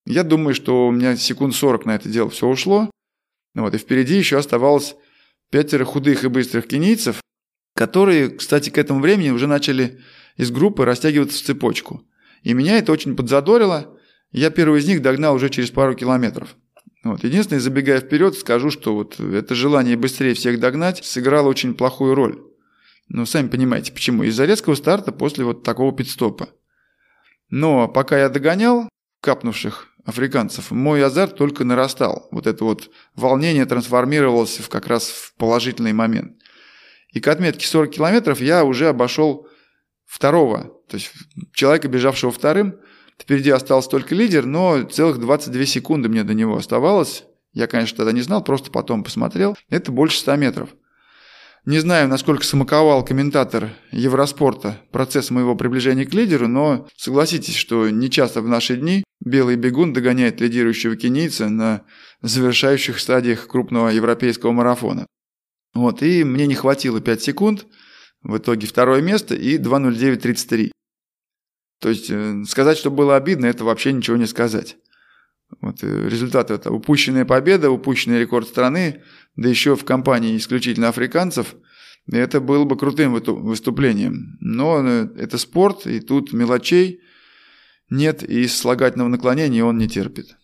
Я 0.07 0.23
думаю, 0.23 0.55
что 0.55 0.87
у 0.87 0.93
меня 0.93 1.17
секунд 1.17 1.55
40 1.55 1.87
на 1.87 1.95
это 1.97 2.09
дело 2.09 2.31
все 2.31 2.47
ушло. 2.47 2.91
Вот, 3.55 3.75
и 3.75 3.79
впереди 3.79 4.17
еще 4.17 4.37
оставалось 4.37 4.95
пятеро 5.51 5.85
худых 5.85 6.25
и 6.25 6.29
быстрых 6.29 6.67
кенийцев, 6.67 7.21
которые, 7.77 8.31
кстати, 8.31 8.71
к 8.71 8.79
этому 8.79 9.01
времени 9.01 9.29
уже 9.29 9.47
начали 9.47 10.01
из 10.39 10.51
группы 10.51 10.87
растягиваться 10.87 11.39
в 11.39 11.47
цепочку. 11.47 12.03
И 12.43 12.55
меня 12.55 12.79
это 12.79 12.91
очень 12.91 13.15
подзадорило. 13.15 13.99
Я 14.33 14.49
первый 14.49 14.81
из 14.81 14.89
них 14.89 15.03
догнал 15.03 15.35
уже 15.35 15.51
через 15.51 15.71
пару 15.71 15.95
километров. 15.95 16.57
Вот. 17.05 17.23
Единственное, 17.23 17.61
забегая 17.61 18.01
вперед, 18.01 18.35
скажу, 18.35 18.71
что 18.71 18.95
вот 18.95 19.21
это 19.21 19.55
желание 19.55 19.97
быстрее 19.97 20.33
всех 20.33 20.59
догнать 20.59 21.05
сыграло 21.05 21.49
очень 21.49 21.75
плохую 21.75 22.15
роль. 22.15 22.43
Ну, 23.09 23.27
сами 23.27 23.49
понимаете, 23.49 23.93
почему. 23.93 24.23
Из-за 24.23 24.47
резкого 24.47 24.75
старта 24.75 25.13
после 25.13 25.45
вот 25.45 25.63
такого 25.63 25.95
пидстопа. 25.95 26.49
Но 27.51 27.89
пока 27.89 28.19
я 28.19 28.31
догонял 28.31 28.89
капнувших 29.21 29.89
африканцев, 30.07 30.71
мой 30.71 31.05
азарт 31.05 31.37
только 31.37 31.65
нарастал. 31.65 32.27
Вот 32.31 32.47
это 32.47 32.65
вот 32.65 32.91
волнение 33.15 33.67
трансформировалось 33.67 34.61
в 34.61 34.71
как 34.71 34.87
раз 34.87 35.09
в 35.09 35.35
положительный 35.35 35.93
момент. 35.93 36.39
И 37.17 37.21
к 37.21 37.29
отметке 37.29 37.67
40 37.67 37.93
километров 37.93 38.43
я 38.43 38.63
уже 38.63 38.89
обошел 38.89 39.49
второго, 40.05 40.65
то 40.87 40.99
есть 40.99 41.11
человека, 41.55 41.89
бежавшего 41.89 42.31
вторым. 42.31 42.77
Впереди 43.19 43.49
остался 43.49 43.89
только 43.89 44.15
лидер, 44.15 44.45
но 44.45 44.83
целых 44.83 45.19
22 45.19 45.65
секунды 45.65 46.11
мне 46.11 46.25
до 46.25 46.35
него 46.35 46.59
оставалось. 46.59 47.25
Я, 47.55 47.69
конечно, 47.69 47.97
тогда 47.97 48.13
не 48.13 48.21
знал, 48.21 48.45
просто 48.45 48.71
потом 48.71 49.03
посмотрел. 49.03 49.57
Это 49.71 49.93
больше 49.93 50.19
100 50.19 50.37
метров. 50.37 50.69
Не 51.65 51.79
знаю, 51.79 52.07
насколько 52.07 52.45
смаковал 52.45 53.03
комментатор 53.03 53.71
Евроспорта 53.93 54.79
процесс 54.93 55.31
моего 55.31 55.57
приближения 55.57 56.05
к 56.05 56.13
лидеру, 56.13 56.49
но 56.49 56.87
согласитесь, 56.99 57.57
что 57.57 57.89
нечасто 57.89 58.43
в 58.43 58.49
наши 58.49 58.77
дни 58.77 59.05
белый 59.25 59.57
бегун 59.57 59.95
догоняет 59.95 60.43
лидирующего 60.43 60.97
кенийца 60.97 61.49
на 61.49 61.81
завершающих 62.21 63.01
стадиях 63.01 63.49
крупного 63.49 63.89
европейского 63.89 64.53
марафона. 64.53 65.07
Вот, 65.77 66.03
и 66.03 66.25
мне 66.25 66.47
не 66.47 66.55
хватило 66.55 67.03
5 67.03 67.23
секунд, 67.23 67.67
в 68.23 68.39
итоге 68.39 68.67
второе 68.67 69.03
место 69.03 69.35
и 69.35 69.59
2.09.33. 69.59 70.71
То 71.83 71.91
есть 71.91 72.07
э, 72.09 72.45
сказать, 72.49 72.79
что 72.79 72.91
было 72.91 73.15
обидно, 73.15 73.45
это 73.45 73.63
вообще 73.63 73.93
ничего 73.93 74.17
не 74.17 74.27
сказать. 74.27 74.79
Вот, 75.61 75.85
э, 75.85 76.09
результат 76.09 76.51
это 76.51 76.73
упущенная 76.73 77.27
победа, 77.27 77.71
упущенный 77.71 78.19
рекорд 78.21 78.49
страны, 78.49 79.03
да 79.37 79.51
еще 79.51 79.77
в 79.77 79.85
компании 79.85 80.39
исключительно 80.39 80.89
африканцев, 80.89 81.55
это 82.11 82.41
было 82.41 82.65
бы 82.65 82.79
крутым 82.79 83.13
выступлением. 83.13 84.39
Но 84.41 84.81
э, 84.83 85.09
это 85.19 85.37
спорт, 85.37 85.87
и 85.87 86.01
тут 86.01 86.33
мелочей 86.33 87.03
нет, 87.91 88.23
и 88.23 88.47
слагательного 88.47 89.09
наклонения 89.09 89.63
он 89.63 89.77
не 89.77 89.91
терпит. 89.91 90.39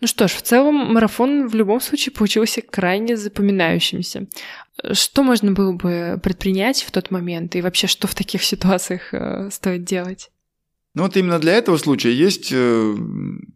Ну 0.00 0.06
что 0.06 0.28
ж, 0.28 0.32
в 0.32 0.42
целом 0.42 0.74
марафон 0.92 1.48
в 1.48 1.54
любом 1.54 1.80
случае 1.80 2.12
получился 2.12 2.60
крайне 2.60 3.16
запоминающимся. 3.16 4.26
Что 4.92 5.22
можно 5.22 5.52
было 5.52 5.72
бы 5.72 6.20
предпринять 6.22 6.82
в 6.82 6.90
тот 6.90 7.10
момент 7.10 7.56
и 7.56 7.62
вообще 7.62 7.86
что 7.86 8.06
в 8.06 8.14
таких 8.14 8.42
ситуациях 8.42 9.14
э, 9.14 9.48
стоит 9.50 9.84
делать? 9.84 10.30
Ну 10.94 11.02
вот 11.02 11.16
именно 11.16 11.38
для 11.38 11.54
этого 11.54 11.78
случая 11.78 12.12
есть 12.12 12.50
э, 12.52 12.94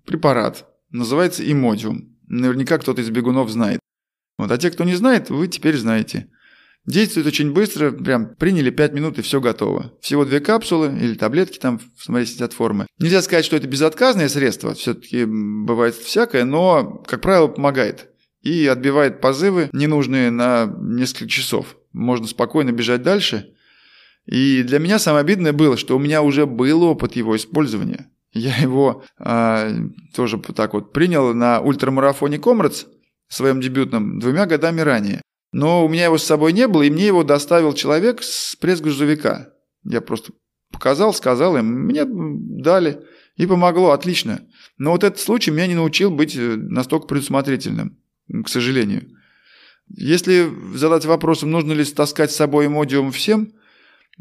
препарат, 0.07 0.67
называется 0.91 1.51
имодиум. 1.51 2.17
Наверняка 2.27 2.79
кто-то 2.79 3.03
из 3.03 3.11
бегунов 3.11 3.51
знает. 3.51 3.81
Вот, 4.39 4.51
а 4.51 4.57
те, 4.57 4.71
кто 4.71 4.85
не 4.85 4.95
знает, 4.95 5.29
вы 5.29 5.47
теперь 5.47 5.77
знаете. 5.77 6.31
Действует 6.87 7.27
очень 7.27 7.53
быстро, 7.53 7.91
прям 7.91 8.35
приняли 8.35 8.71
5 8.71 8.93
минут 8.95 9.19
и 9.19 9.23
все 9.23 9.41
готово. 9.41 9.93
Всего 10.01 10.25
две 10.25 10.41
капсулы 10.41 10.87
или 10.99 11.15
таблетки 11.15 11.59
там, 11.59 11.81
смотрите 11.99 12.43
от 12.43 12.53
формы. 12.53 12.87
Нельзя 12.99 13.21
сказать, 13.23 13.45
что 13.45 13.57
это 13.57 13.69
безотказное 13.69 14.29
средство, 14.29 14.75
все-таки 14.75 15.25
бывает 15.27 15.95
всякое, 15.95 16.45
но, 16.45 17.03
как 17.07 17.21
правило, 17.21 17.49
помогает. 17.49 18.09
И 18.41 18.67
отбивает 18.67 19.21
позывы 19.21 19.69
ненужные 19.73 20.31
на 20.31 20.73
несколько 20.81 21.29
часов. 21.29 21.77
Можно 21.93 22.27
спокойно 22.27 22.73
бежать 22.73 23.03
дальше. 23.03 23.53
И 24.25 24.63
для 24.63 24.79
меня 24.79 24.99
самое 24.99 25.21
обидное 25.21 25.53
было, 25.53 25.77
что 25.77 25.97
у 25.97 25.99
меня 25.99 26.23
уже 26.23 26.47
был 26.47 26.83
опыт 26.85 27.17
его 27.17 27.37
использования. 27.37 28.11
Я 28.33 28.57
его 28.57 29.05
а, 29.19 29.71
тоже 30.15 30.39
так 30.39 30.73
вот 30.73 30.93
принял 30.93 31.35
на 31.35 31.61
ультрамарафоне 31.61 32.39
Комрадс, 32.39 32.87
своем 33.29 33.61
дебютном, 33.61 34.19
двумя 34.19 34.47
годами 34.47 34.81
ранее. 34.81 35.21
Но 35.53 35.85
у 35.85 35.89
меня 35.89 36.05
его 36.05 36.19
с 36.19 36.25
собой 36.25 36.53
не 36.53 36.69
было, 36.69 36.83
и 36.83 36.91
мне 36.91 37.07
его 37.07 37.25
доставил 37.25 37.73
человек 37.73 38.23
с 38.23 38.55
пресс-грузовика. 38.57 39.53
Я 39.85 40.01
просто 40.01 40.33
показал, 40.71 41.13
сказал 41.13 41.57
им, 41.57 41.67
мне 41.67 42.05
дали, 42.07 43.03
и 43.37 43.47
помогло, 43.47 43.91
отлично. 43.91 44.47
Но 44.79 44.93
вот 44.93 45.03
этот 45.03 45.19
случай 45.19 45.51
меня 45.51 45.67
не 45.67 45.75
научил 45.75 46.11
быть 46.11 46.37
э, 46.37 46.57
настолько 46.57 47.07
предусмотрительным, 47.07 47.99
к 48.45 48.49
сожалению. 48.49 49.11
Если 49.89 50.49
задать 50.75 51.05
вопросом, 51.05 51.51
нужно 51.51 51.73
ли 51.73 51.85
таскать 51.85 52.31
с 52.31 52.37
собой 52.37 52.67
эмодиум 52.67 53.11
всем, 53.11 53.53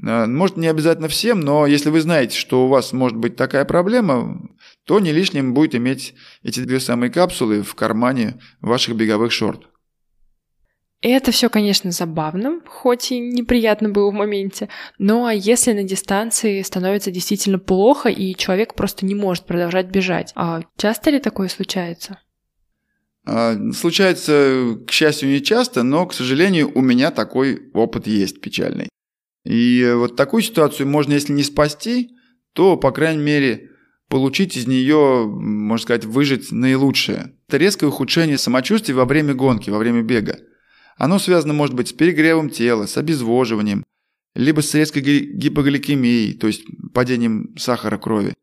э, 0.01 0.25
может, 0.25 0.57
не 0.57 0.67
обязательно 0.67 1.09
всем, 1.09 1.41
но 1.41 1.67
если 1.67 1.89
вы 1.89 2.01
знаете, 2.01 2.37
что 2.37 2.65
у 2.65 2.69
вас 2.69 2.91
может 2.93 3.17
быть 3.17 3.35
такая 3.35 3.65
проблема, 3.65 4.49
то 4.85 4.99
не 4.99 5.11
лишним 5.11 5.53
будет 5.53 5.75
иметь 5.75 6.15
эти 6.41 6.61
две 6.61 6.79
самые 6.79 7.11
капсулы 7.11 7.61
в 7.61 7.75
кармане 7.75 8.39
ваших 8.61 8.95
беговых 8.95 9.31
шорт. 9.31 9.69
Это 11.01 11.31
все, 11.31 11.49
конечно, 11.49 11.91
забавно, 11.91 12.59
хоть 12.67 13.11
и 13.11 13.19
неприятно 13.19 13.87
было 13.87 14.11
в 14.11 14.13
моменте, 14.13 14.67
но 14.97 15.31
если 15.31 15.71
на 15.71 15.83
дистанции 15.83 16.61
становится 16.61 17.09
действительно 17.09 17.57
плохо, 17.57 18.09
и 18.09 18.35
человек 18.35 18.75
просто 18.75 19.05
не 19.05 19.15
может 19.15 19.45
продолжать 19.45 19.87
бежать, 19.87 20.33
а 20.35 20.61
часто 20.77 21.09
ли 21.09 21.19
такое 21.19 21.47
случается? 21.47 22.19
А, 23.25 23.55
случается, 23.71 24.77
к 24.85 24.91
счастью, 24.91 25.29
не 25.29 25.41
часто, 25.41 25.83
но, 25.83 26.05
к 26.05 26.13
сожалению, 26.13 26.69
у 26.75 26.81
меня 26.81 27.11
такой 27.11 27.71
опыт 27.73 28.05
есть 28.05 28.41
печальный. 28.41 28.89
И 29.45 29.89
вот 29.95 30.17
такую 30.17 30.43
ситуацию 30.43 30.87
можно, 30.87 31.13
если 31.13 31.31
не 31.31 31.43
спасти, 31.43 32.09
то, 32.51 32.75
по 32.75 32.91
крайней 32.91 33.23
мере, 33.23 33.69
получить 34.09 34.57
из 34.57 34.67
нее, 34.67 35.25
можно 35.27 35.81
сказать, 35.81 36.03
выжить 36.03 36.51
наилучшее. 36.51 37.35
Это 37.47 37.57
резкое 37.57 37.87
ухудшение 37.87 38.37
самочувствия 38.37 38.95
во 38.95 39.05
время 39.05 39.33
гонки, 39.33 39.69
во 39.69 39.77
время 39.77 40.01
бега. 40.01 40.39
Оно 40.99 41.17
связано, 41.17 41.53
может 41.53 41.75
быть, 41.75 41.87
с 41.87 41.93
перегревом 41.93 42.49
тела, 42.49 42.85
с 42.85 42.97
обезвоживанием, 42.97 43.85
либо 44.35 44.61
с 44.61 44.73
резкой 44.73 45.01
гипогликемией, 45.01 46.33
то 46.33 46.47
есть 46.47 46.63
падением 46.93 47.55
сахара 47.57 47.97
крови. 47.97 48.33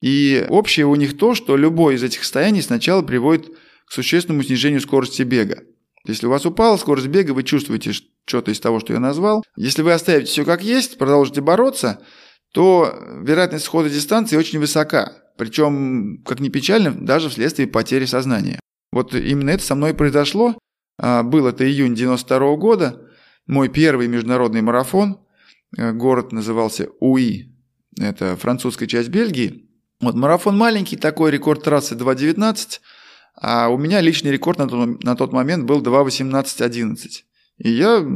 И 0.00 0.46
общее 0.48 0.86
у 0.86 0.94
них 0.96 1.16
то, 1.16 1.34
что 1.34 1.56
любое 1.56 1.96
из 1.96 2.02
этих 2.02 2.24
состояний 2.24 2.62
сначала 2.62 3.02
приводит 3.02 3.50
к 3.86 3.92
существенному 3.92 4.42
снижению 4.42 4.80
скорости 4.80 5.22
бега. 5.22 5.62
Если 6.06 6.26
у 6.26 6.30
вас 6.30 6.46
упала 6.46 6.78
скорость 6.78 7.08
бега, 7.08 7.32
вы 7.32 7.42
чувствуете 7.42 7.92
что-то 8.26 8.50
из 8.50 8.60
того, 8.60 8.80
что 8.80 8.94
я 8.94 8.98
назвал. 8.98 9.44
Если 9.56 9.82
вы 9.82 9.92
оставите 9.92 10.30
все 10.30 10.44
как 10.46 10.62
есть, 10.62 10.96
продолжите 10.96 11.42
бороться, 11.42 12.00
то 12.52 12.98
вероятность 13.22 13.66
схода 13.66 13.90
дистанции 13.90 14.36
очень 14.36 14.58
высока. 14.58 15.12
Причем, 15.36 16.22
как 16.24 16.40
ни 16.40 16.48
печально, 16.48 16.92
даже 16.92 17.28
вследствие 17.28 17.68
потери 17.68 18.06
сознания. 18.06 18.58
Вот 18.90 19.14
именно 19.14 19.50
это 19.50 19.64
со 19.64 19.74
мной 19.74 19.90
и 19.90 19.94
произошло. 19.94 20.54
А, 20.98 21.22
был 21.22 21.46
это 21.46 21.68
июнь 21.68 21.94
92 21.94 22.56
года, 22.56 23.00
мой 23.46 23.68
первый 23.68 24.08
международный 24.08 24.62
марафон. 24.62 25.20
Э, 25.76 25.92
город 25.92 26.32
назывался 26.32 26.88
Уи, 27.00 27.52
это 27.98 28.36
французская 28.36 28.86
часть 28.86 29.08
Бельгии. 29.08 29.68
Вот 30.00 30.14
марафон 30.14 30.56
маленький, 30.56 30.96
такой 30.96 31.30
рекорд 31.30 31.62
трассы 31.62 31.94
2.19, 31.94 32.80
а 33.40 33.68
у 33.68 33.78
меня 33.78 34.00
личный 34.00 34.30
рекорд 34.30 34.58
на 34.58 34.68
тот, 34.68 35.02
на 35.02 35.16
тот 35.16 35.32
момент 35.32 35.64
был 35.64 35.82
2.18.11. 35.82 37.24
И 37.58 37.70
я 37.70 38.06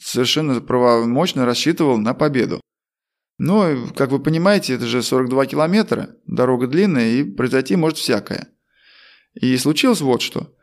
совершенно 0.00 0.60
правомочно 0.60 1.44
рассчитывал 1.44 1.98
на 1.98 2.14
победу. 2.14 2.60
Но, 3.38 3.88
как 3.94 4.10
вы 4.10 4.18
понимаете, 4.18 4.74
это 4.74 4.86
же 4.86 5.02
42 5.02 5.46
километра, 5.46 6.16
дорога 6.26 6.66
длинная, 6.66 7.10
и 7.10 7.24
произойти 7.24 7.76
может 7.76 7.98
всякое. 7.98 8.48
И 9.34 9.56
случилось 9.58 10.00
вот 10.00 10.22
что. 10.22 10.55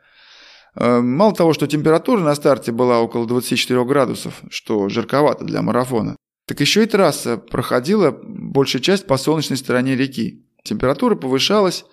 Э, 0.76 1.00
мало 1.00 1.34
того, 1.34 1.52
что 1.52 1.66
температура 1.66 2.20
на 2.20 2.34
старте 2.34 2.72
была 2.72 3.00
около 3.00 3.26
24 3.26 3.84
градусов, 3.84 4.42
что 4.50 4.88
жарковато 4.88 5.44
для 5.44 5.62
марафона, 5.62 6.16
так 6.46 6.60
еще 6.60 6.82
и 6.82 6.86
трасса 6.86 7.36
проходила 7.36 8.10
большая 8.22 8.82
часть 8.82 9.06
по 9.06 9.16
солнечной 9.16 9.56
стороне 9.56 9.96
реки. 9.96 10.44
Температура 10.62 11.14
повышалась, 11.14 11.84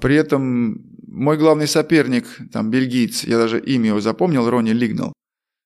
при 0.00 0.16
этом 0.16 0.82
мой 1.06 1.36
главный 1.38 1.66
соперник, 1.66 2.26
там, 2.52 2.70
бельгиец, 2.70 3.24
я 3.24 3.38
даже 3.38 3.60
имя 3.60 3.88
его 3.88 4.00
запомнил, 4.00 4.48
Ронни 4.50 4.70
Лигнал, 4.70 5.12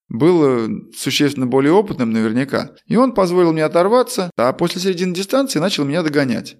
был 0.08 0.44
э, 0.44 0.68
существенно 0.94 1.46
более 1.46 1.72
опытным 1.72 2.10
наверняка. 2.10 2.72
И 2.86 2.96
он 2.96 3.12
позволил 3.12 3.52
мне 3.52 3.64
оторваться, 3.64 4.30
а 4.36 4.52
после 4.52 4.80
середины 4.80 5.14
дистанции 5.14 5.58
начал 5.58 5.84
меня 5.84 6.02
догонять. 6.02 6.56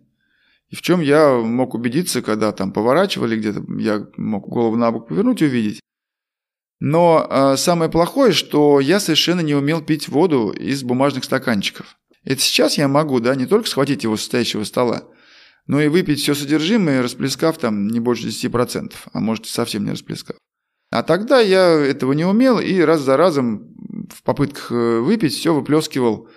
И 0.71 0.77
в 0.77 0.83
чем 0.83 1.01
я 1.01 1.35
мог 1.35 1.75
убедиться, 1.75 2.23
когда 2.23 2.53
там 2.53 2.73
поворачивали 2.73 3.37
где-то, 3.37 3.65
я 3.79 4.07
мог 4.17 4.49
голову 4.49 4.77
на 4.77 4.91
бок 4.93 5.09
повернуть 5.09 5.43
и 5.43 5.47
увидеть. 5.47 5.81
Но 6.79 7.27
э, 7.29 7.57
самое 7.57 7.91
плохое, 7.91 8.33
что 8.33 8.81
я 8.81 9.01
совершенно 9.01 9.41
не 9.41 9.55
умел 9.55 9.83
пить 9.83 10.09
воду 10.09 10.51
из 10.51 10.83
бумажных 10.83 11.25
стаканчиков. 11.25 11.97
Это 12.25 12.41
сейчас 12.41 12.79
я 12.79 12.89
могу, 12.89 13.21
да, 13.21 13.35
не 13.35 13.47
только 13.47 13.69
схватить 13.69 14.05
его 14.05 14.17
с 14.17 14.23
стоящего 14.23 14.65
стола, 14.65 15.03
но 15.67 15.81
и 15.81 15.89
выпить 15.89 16.21
все 16.21 16.35
содержимое, 16.35 17.03
расплескав 17.03 17.59
там 17.59 17.89
не 17.89 18.01
больше 18.01 18.29
10%, 18.29 18.93
а 19.13 19.21
может 19.21 19.47
совсем 19.47 19.85
не 19.85 19.91
расплескав. 19.91 20.37
А 20.91 21.03
тогда 21.03 21.41
я 21.41 21.69
этого 21.69 22.13
не 22.13 22.25
умел 22.25 22.59
и 22.61 22.81
раз 22.81 23.01
за 23.01 23.17
разом 23.17 23.75
в 24.09 24.23
попытках 24.23 24.71
э, 24.73 25.01
выпить 25.01 25.35
все 25.35 25.53
выплескивал, 25.53 26.29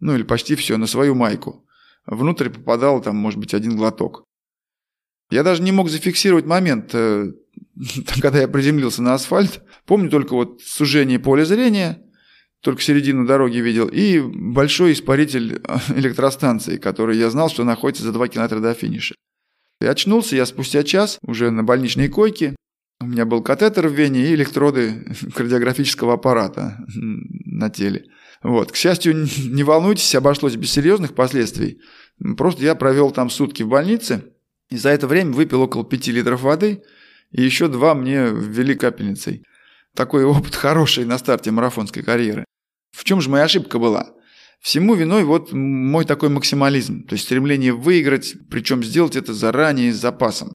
ну 0.00 0.14
или 0.14 0.22
почти 0.22 0.56
все, 0.56 0.76
на 0.76 0.86
свою 0.86 1.14
майку. 1.14 1.63
Внутрь 2.06 2.50
попадал 2.50 3.00
там, 3.00 3.16
может 3.16 3.38
быть, 3.38 3.54
один 3.54 3.76
глоток. 3.76 4.24
Я 5.30 5.42
даже 5.42 5.62
не 5.62 5.72
мог 5.72 5.88
зафиксировать 5.88 6.46
момент, 6.46 6.94
э, 6.94 7.32
когда 8.20 8.40
я 8.40 8.48
приземлился 8.48 9.02
на 9.02 9.14
асфальт. 9.14 9.62
Помню 9.86 10.10
только 10.10 10.34
вот 10.34 10.60
сужение 10.62 11.18
поля 11.18 11.44
зрения, 11.44 12.02
только 12.60 12.82
середину 12.82 13.26
дороги 13.26 13.58
видел, 13.58 13.88
и 13.88 14.20
большой 14.20 14.92
испаритель 14.92 15.62
электростанции, 15.96 16.76
который 16.76 17.16
я 17.16 17.30
знал, 17.30 17.48
что 17.48 17.64
находится 17.64 18.04
за 18.04 18.12
2 18.12 18.28
километра 18.28 18.60
до 18.60 18.74
финиша. 18.74 19.14
И 19.80 19.86
очнулся 19.86 20.36
я 20.36 20.46
спустя 20.46 20.82
час 20.82 21.18
уже 21.22 21.50
на 21.50 21.62
больничной 21.64 22.08
койке, 22.08 22.54
у 23.00 23.06
меня 23.06 23.26
был 23.26 23.42
катетер 23.42 23.88
в 23.88 23.92
вене 23.92 24.30
и 24.30 24.34
электроды 24.34 25.04
кардиографического 25.34 26.14
аппарата 26.14 26.78
на 26.96 27.68
теле. 27.68 28.06
Вот. 28.44 28.72
К 28.72 28.76
счастью, 28.76 29.26
не 29.48 29.64
волнуйтесь, 29.64 30.14
обошлось 30.14 30.54
без 30.54 30.70
серьезных 30.70 31.14
последствий. 31.14 31.80
Просто 32.36 32.62
я 32.62 32.74
провел 32.76 33.10
там 33.10 33.30
сутки 33.30 33.64
в 33.64 33.68
больнице, 33.68 34.32
и 34.70 34.76
за 34.76 34.90
это 34.90 35.08
время 35.08 35.32
выпил 35.32 35.62
около 35.62 35.82
5 35.82 36.08
литров 36.08 36.42
воды, 36.42 36.82
и 37.32 37.42
еще 37.42 37.68
два 37.68 37.94
мне 37.94 38.26
ввели 38.26 38.74
капельницей. 38.74 39.44
Такой 39.96 40.24
опыт 40.24 40.54
хороший 40.54 41.06
на 41.06 41.18
старте 41.18 41.50
марафонской 41.50 42.02
карьеры. 42.02 42.44
В 42.92 43.02
чем 43.04 43.20
же 43.20 43.30
моя 43.30 43.44
ошибка 43.44 43.78
была? 43.78 44.12
Всему 44.60 44.94
виной 44.94 45.24
вот 45.24 45.52
мой 45.52 46.04
такой 46.04 46.28
максимализм, 46.28 47.06
то 47.06 47.14
есть 47.14 47.24
стремление 47.24 47.72
выиграть, 47.72 48.34
причем 48.50 48.84
сделать 48.84 49.16
это 49.16 49.32
заранее 49.32 49.92
с 49.92 49.96
запасом. 49.96 50.52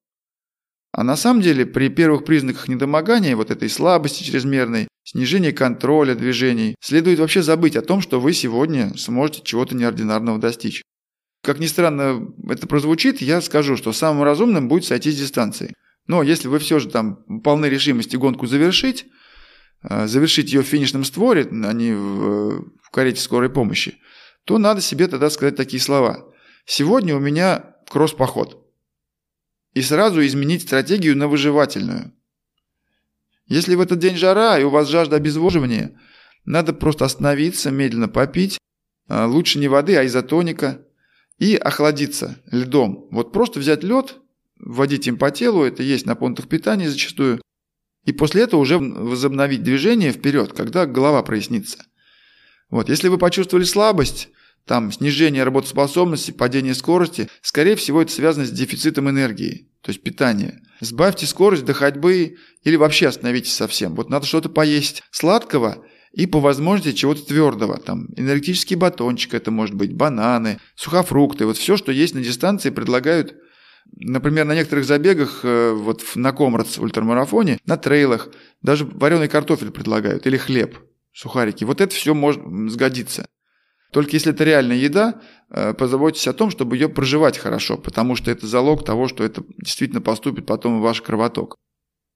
А 0.91 1.04
на 1.04 1.15
самом 1.15 1.41
деле 1.41 1.65
при 1.65 1.89
первых 1.89 2.23
признаках 2.23 2.67
недомогания, 2.67 3.36
вот 3.36 3.52
этой 3.52 3.69
слабости 3.69 4.23
чрезмерной, 4.23 4.88
снижения 5.10 5.52
контроля 5.52 6.13
движений, 6.13 6.76
следует 6.82 7.19
вообще 7.19 7.41
забыть 7.41 7.76
о 7.76 7.82
том, 7.82 8.02
что 8.02 8.19
вы 8.19 8.34
сегодня 8.34 8.95
сможете 8.95 9.41
чего-то 9.43 9.76
неординарного 9.76 10.38
достичь. 10.38 10.84
Как 11.43 11.60
ни 11.60 11.65
странно 11.65 12.32
это 12.48 12.67
прозвучит, 12.67 13.22
я 13.22 13.41
скажу, 13.41 13.76
что 13.76 13.91
самым 13.91 14.24
разумным 14.24 14.67
будет 14.67 14.86
сойти 14.86 15.12
с 15.12 15.17
дистанции. 15.17 15.74
Но 16.06 16.22
если 16.22 16.48
вы 16.48 16.60
все 16.60 16.80
же 16.80 16.89
там 16.89 17.24
полны 17.41 17.65
решимости 17.67 18.17
гонку 18.17 18.45
завершить, 18.45 19.08
э, 19.89 20.06
завершить 20.08 20.54
ее 20.54 20.62
в 20.62 20.67
финишном 20.67 21.04
створе, 21.04 21.48
а 21.50 21.74
не 21.74 21.93
в, 21.93 22.65
в 22.82 22.89
карете 22.91 23.22
скорой 23.22 23.50
помощи, 23.50 23.98
то 24.45 24.58
надо 24.60 24.82
себе 24.82 25.08
тогда 25.08 25.30
сказать 25.30 25.56
такие 25.56 25.82
слова. 25.82 26.32
Сегодня 26.65 27.15
у 27.15 27.19
меня 27.19 27.76
кросс-поход 27.89 28.63
и 29.74 29.82
сразу 29.82 30.24
изменить 30.26 30.63
стратегию 30.63 31.17
на 31.17 31.28
выживательную. 31.28 32.13
Если 33.50 33.74
в 33.74 33.82
этот 33.82 33.98
день 33.98 34.16
жара 34.16 34.60
и 34.60 34.64
у 34.64 34.70
вас 34.70 34.88
жажда 34.88 35.16
обезвоживания, 35.16 36.00
надо 36.46 36.72
просто 36.72 37.06
остановиться, 37.06 37.72
медленно 37.72 38.08
попить, 38.08 38.60
а, 39.08 39.26
лучше 39.26 39.60
не 39.60 39.68
воды, 39.68 39.98
а 39.98 40.06
изотоника, 40.06 40.86
и 41.40 41.56
охладиться 41.56 42.42
льдом. 42.52 43.08
Вот 43.12 43.32
просто 43.32 43.60
взять 43.60 43.84
лед, 43.84 44.18
вводить 44.60 45.08
им 45.08 45.18
по 45.18 45.32
телу, 45.32 45.64
это 45.64 45.82
есть 45.82 46.06
на 46.06 46.16
пунктах 46.16 46.48
питания 46.48 46.90
зачастую, 46.90 47.42
и 48.06 48.12
после 48.12 48.44
этого 48.44 48.60
уже 48.60 48.78
возобновить 48.78 49.64
движение 49.64 50.12
вперед, 50.12 50.54
когда 50.54 50.86
голова 50.86 51.24
прояснится. 51.24 51.86
Вот, 52.70 52.88
если 52.88 53.08
вы 53.08 53.18
почувствовали 53.18 53.64
слабость, 53.64 54.30
там 54.70 54.92
снижение 54.92 55.44
работоспособности, 55.44 56.30
падение 56.30 56.76
скорости, 56.76 57.28
скорее 57.42 57.76
всего 57.76 58.04
это 58.04 58.12
связано 58.12 58.46
с 58.46 58.52
дефицитом 58.52 59.10
энергии, 59.10 59.68
то 59.82 59.90
есть 59.90 60.04
питания. 60.04 60.62
Сбавьте 60.80 61.26
скорость 61.26 61.66
до 61.66 61.74
ходьбы 61.74 62.36
или 62.62 62.76
вообще 62.76 63.08
остановитесь 63.08 63.56
совсем. 63.56 63.96
Вот 63.96 64.12
надо 64.12 64.28
что-то 64.28 64.48
поесть 64.48 65.02
сладкого 65.10 65.84
и 66.12 66.28
по 66.28 66.40
возможности 66.40 66.96
чего-то 66.96 67.26
твердого. 67.26 67.80
Там 67.80 68.10
энергетический 68.16 68.76
батончик 68.76 69.34
это 69.34 69.50
может 69.50 69.74
быть, 69.74 69.96
бананы, 69.96 70.60
сухофрукты. 70.76 71.48
Вот 71.48 71.58
все, 71.58 71.76
что 71.76 71.92
есть 71.92 72.14
на 72.14 72.22
дистанции, 72.22 72.70
предлагают 72.70 73.36
Например, 73.96 74.46
на 74.46 74.54
некоторых 74.54 74.86
забегах, 74.86 75.40
э, 75.42 75.74
вот 75.74 76.04
на 76.14 76.32
Комрадс 76.32 76.78
ультрамарафоне, 76.78 77.58
на 77.66 77.76
трейлах, 77.76 78.30
даже 78.62 78.86
вареный 78.86 79.28
картофель 79.28 79.72
предлагают 79.72 80.28
или 80.28 80.38
хлеб, 80.38 80.78
сухарики. 81.12 81.64
Вот 81.64 81.82
это 81.82 81.96
все 81.96 82.14
может 82.14 82.44
сгодиться. 82.68 83.26
Только 83.91 84.12
если 84.12 84.32
это 84.32 84.43
реальная 84.43 84.78
еда, 84.78 85.21
э, 85.49 85.73
позаботьтесь 85.73 86.28
о 86.28 86.34
том, 86.34 86.52
чтобы 86.52 86.75
ее 86.75 86.89
проживать 86.89 87.38
хорошо, 87.38 87.78
потому 87.78 88.15
что 88.15 88.30
это 88.30 88.45
залог 88.45 88.86
того, 88.86 89.08
что 89.08 89.23
это 89.23 89.43
действительно 89.58 90.02
поступит 90.02 90.45
потом 90.45 90.80
в 90.80 90.84
ваш 90.84 91.02
кровоток. 91.02 91.56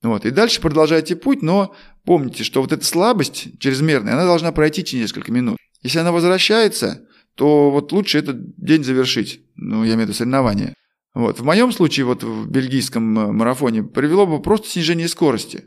Вот. 0.04 0.26
И 0.26 0.32
дальше 0.32 0.62
продолжайте 0.62 1.16
путь, 1.16 1.42
но 1.42 1.74
помните, 2.06 2.44
что 2.44 2.62
вот 2.62 2.72
эта 2.72 2.86
слабость 2.86 3.58
чрезмерная, 3.60 4.14
она 4.14 4.26
должна 4.26 4.52
пройти 4.52 4.84
через 4.84 5.04
несколько 5.04 5.32
минут. 5.32 5.58
Если 5.82 5.98
она 5.98 6.12
возвращается, 6.12 7.08
то 7.36 7.72
вот 7.72 7.92
лучше 7.92 8.20
этот 8.20 8.56
день 8.58 8.84
завершить. 8.84 9.42
Ну, 9.56 9.84
я 9.84 9.94
имею 9.94 10.00
в 10.00 10.02
виду 10.02 10.14
соревнования. 10.14 10.76
Вот. 11.16 11.40
В 11.40 11.44
моем 11.44 11.72
случае, 11.72 12.06
вот 12.06 12.24
в 12.24 12.50
бельгийском 12.50 13.18
э, 13.18 13.32
марафоне, 13.32 13.84
привело 13.84 14.28
бы 14.28 14.42
просто 14.42 14.70
снижение 14.70 15.08
скорости. 15.08 15.66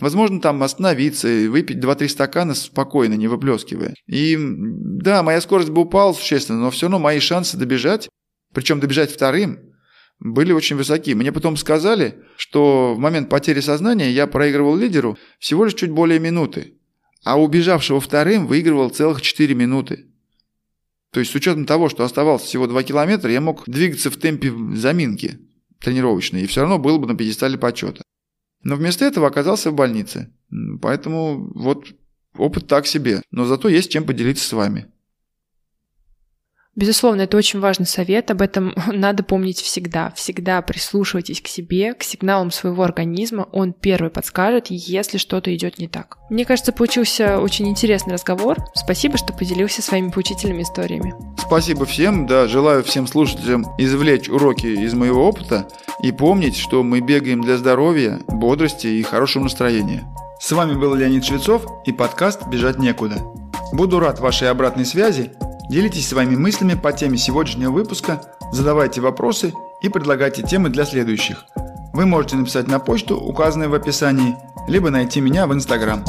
Возможно, 0.00 0.40
там 0.40 0.62
остановиться 0.62 1.28
и 1.28 1.46
выпить 1.46 1.78
2-3 1.78 2.08
стакана 2.08 2.54
спокойно, 2.54 3.14
не 3.14 3.28
выплескивая. 3.28 3.94
И 4.06 4.36
да, 4.38 5.22
моя 5.22 5.40
скорость 5.40 5.70
бы 5.70 5.82
упала 5.82 6.12
существенно, 6.12 6.58
но 6.58 6.70
все 6.70 6.86
равно 6.86 6.98
мои 6.98 7.20
шансы 7.20 7.56
добежать, 7.56 8.08
причем 8.52 8.80
добежать 8.80 9.12
вторым, 9.12 9.60
были 10.18 10.52
очень 10.52 10.76
высоки. 10.76 11.14
Мне 11.14 11.32
потом 11.32 11.56
сказали, 11.56 12.22
что 12.36 12.94
в 12.94 12.98
момент 12.98 13.28
потери 13.28 13.60
сознания 13.60 14.10
я 14.10 14.26
проигрывал 14.26 14.76
лидеру 14.76 15.16
всего 15.38 15.64
лишь 15.64 15.74
чуть 15.74 15.90
более 15.90 16.18
минуты, 16.18 16.78
а 17.24 17.40
убежавшего 17.40 18.00
вторым 18.00 18.46
выигрывал 18.46 18.90
целых 18.90 19.22
4 19.22 19.54
минуты. 19.54 20.06
То 21.12 21.20
есть 21.20 21.30
с 21.30 21.34
учетом 21.36 21.66
того, 21.66 21.88
что 21.88 22.02
оставалось 22.02 22.42
всего 22.42 22.66
2 22.66 22.82
километра, 22.82 23.30
я 23.30 23.40
мог 23.40 23.62
двигаться 23.68 24.10
в 24.10 24.16
темпе 24.16 24.52
заминки 24.74 25.38
тренировочной, 25.80 26.42
и 26.42 26.46
все 26.46 26.62
равно 26.62 26.78
был 26.78 26.98
бы 26.98 27.06
на 27.06 27.16
пьедестале 27.16 27.58
почета. 27.58 28.02
Но 28.64 28.76
вместо 28.76 29.04
этого 29.04 29.28
оказался 29.28 29.70
в 29.70 29.74
больнице. 29.74 30.32
Поэтому 30.80 31.50
вот 31.54 31.86
опыт 32.36 32.66
так 32.66 32.86
себе, 32.86 33.22
но 33.30 33.44
зато 33.44 33.68
есть 33.68 33.90
чем 33.90 34.04
поделиться 34.04 34.48
с 34.48 34.52
вами. 34.52 34.86
Безусловно, 36.76 37.22
это 37.22 37.36
очень 37.36 37.60
важный 37.60 37.86
совет, 37.86 38.30
об 38.30 38.42
этом 38.42 38.74
надо 38.92 39.22
помнить 39.22 39.60
всегда. 39.60 40.12
Всегда 40.16 40.60
прислушивайтесь 40.62 41.40
к 41.40 41.46
себе, 41.46 41.94
к 41.94 42.02
сигналам 42.02 42.50
своего 42.50 42.82
организма, 42.82 43.48
он 43.52 43.72
первый 43.72 44.10
подскажет, 44.10 44.66
если 44.68 45.18
что-то 45.18 45.54
идет 45.54 45.78
не 45.78 45.88
так. 45.88 46.18
Мне 46.30 46.44
кажется, 46.44 46.72
получился 46.72 47.40
очень 47.40 47.68
интересный 47.68 48.14
разговор. 48.14 48.58
Спасибо, 48.74 49.18
что 49.18 49.32
поделился 49.32 49.82
своими 49.82 50.10
поучительными 50.10 50.62
историями. 50.62 51.14
Спасибо 51.38 51.84
всем, 51.84 52.26
да, 52.26 52.48
желаю 52.48 52.82
всем 52.82 53.06
слушателям 53.06 53.66
извлечь 53.78 54.28
уроки 54.28 54.66
из 54.66 54.94
моего 54.94 55.28
опыта 55.28 55.68
и 56.02 56.10
помнить, 56.10 56.56
что 56.56 56.82
мы 56.82 57.00
бегаем 57.00 57.40
для 57.40 57.56
здоровья, 57.56 58.20
бодрости 58.28 58.86
и 58.86 59.02
хорошего 59.02 59.44
настроения. 59.44 60.04
С 60.40 60.50
вами 60.52 60.74
был 60.74 60.94
Леонид 60.94 61.24
Швецов 61.24 61.66
и 61.86 61.92
подкаст 61.92 62.48
«Бежать 62.48 62.78
некуда». 62.78 63.22
Буду 63.72 64.00
рад 64.00 64.20
вашей 64.20 64.50
обратной 64.50 64.84
связи 64.84 65.30
Делитесь 65.68 66.08
своими 66.08 66.36
мыслями 66.36 66.74
по 66.74 66.92
теме 66.92 67.16
сегодняшнего 67.16 67.70
выпуска, 67.70 68.20
задавайте 68.52 69.00
вопросы 69.00 69.54
и 69.80 69.88
предлагайте 69.88 70.42
темы 70.42 70.68
для 70.68 70.84
следующих. 70.84 71.44
Вы 71.92 72.06
можете 72.06 72.36
написать 72.36 72.68
на 72.68 72.78
почту, 72.78 73.16
указанную 73.16 73.70
в 73.70 73.74
описании, 73.74 74.36
либо 74.68 74.90
найти 74.90 75.20
меня 75.20 75.46
в 75.46 75.54
Инстаграм. 75.54 76.04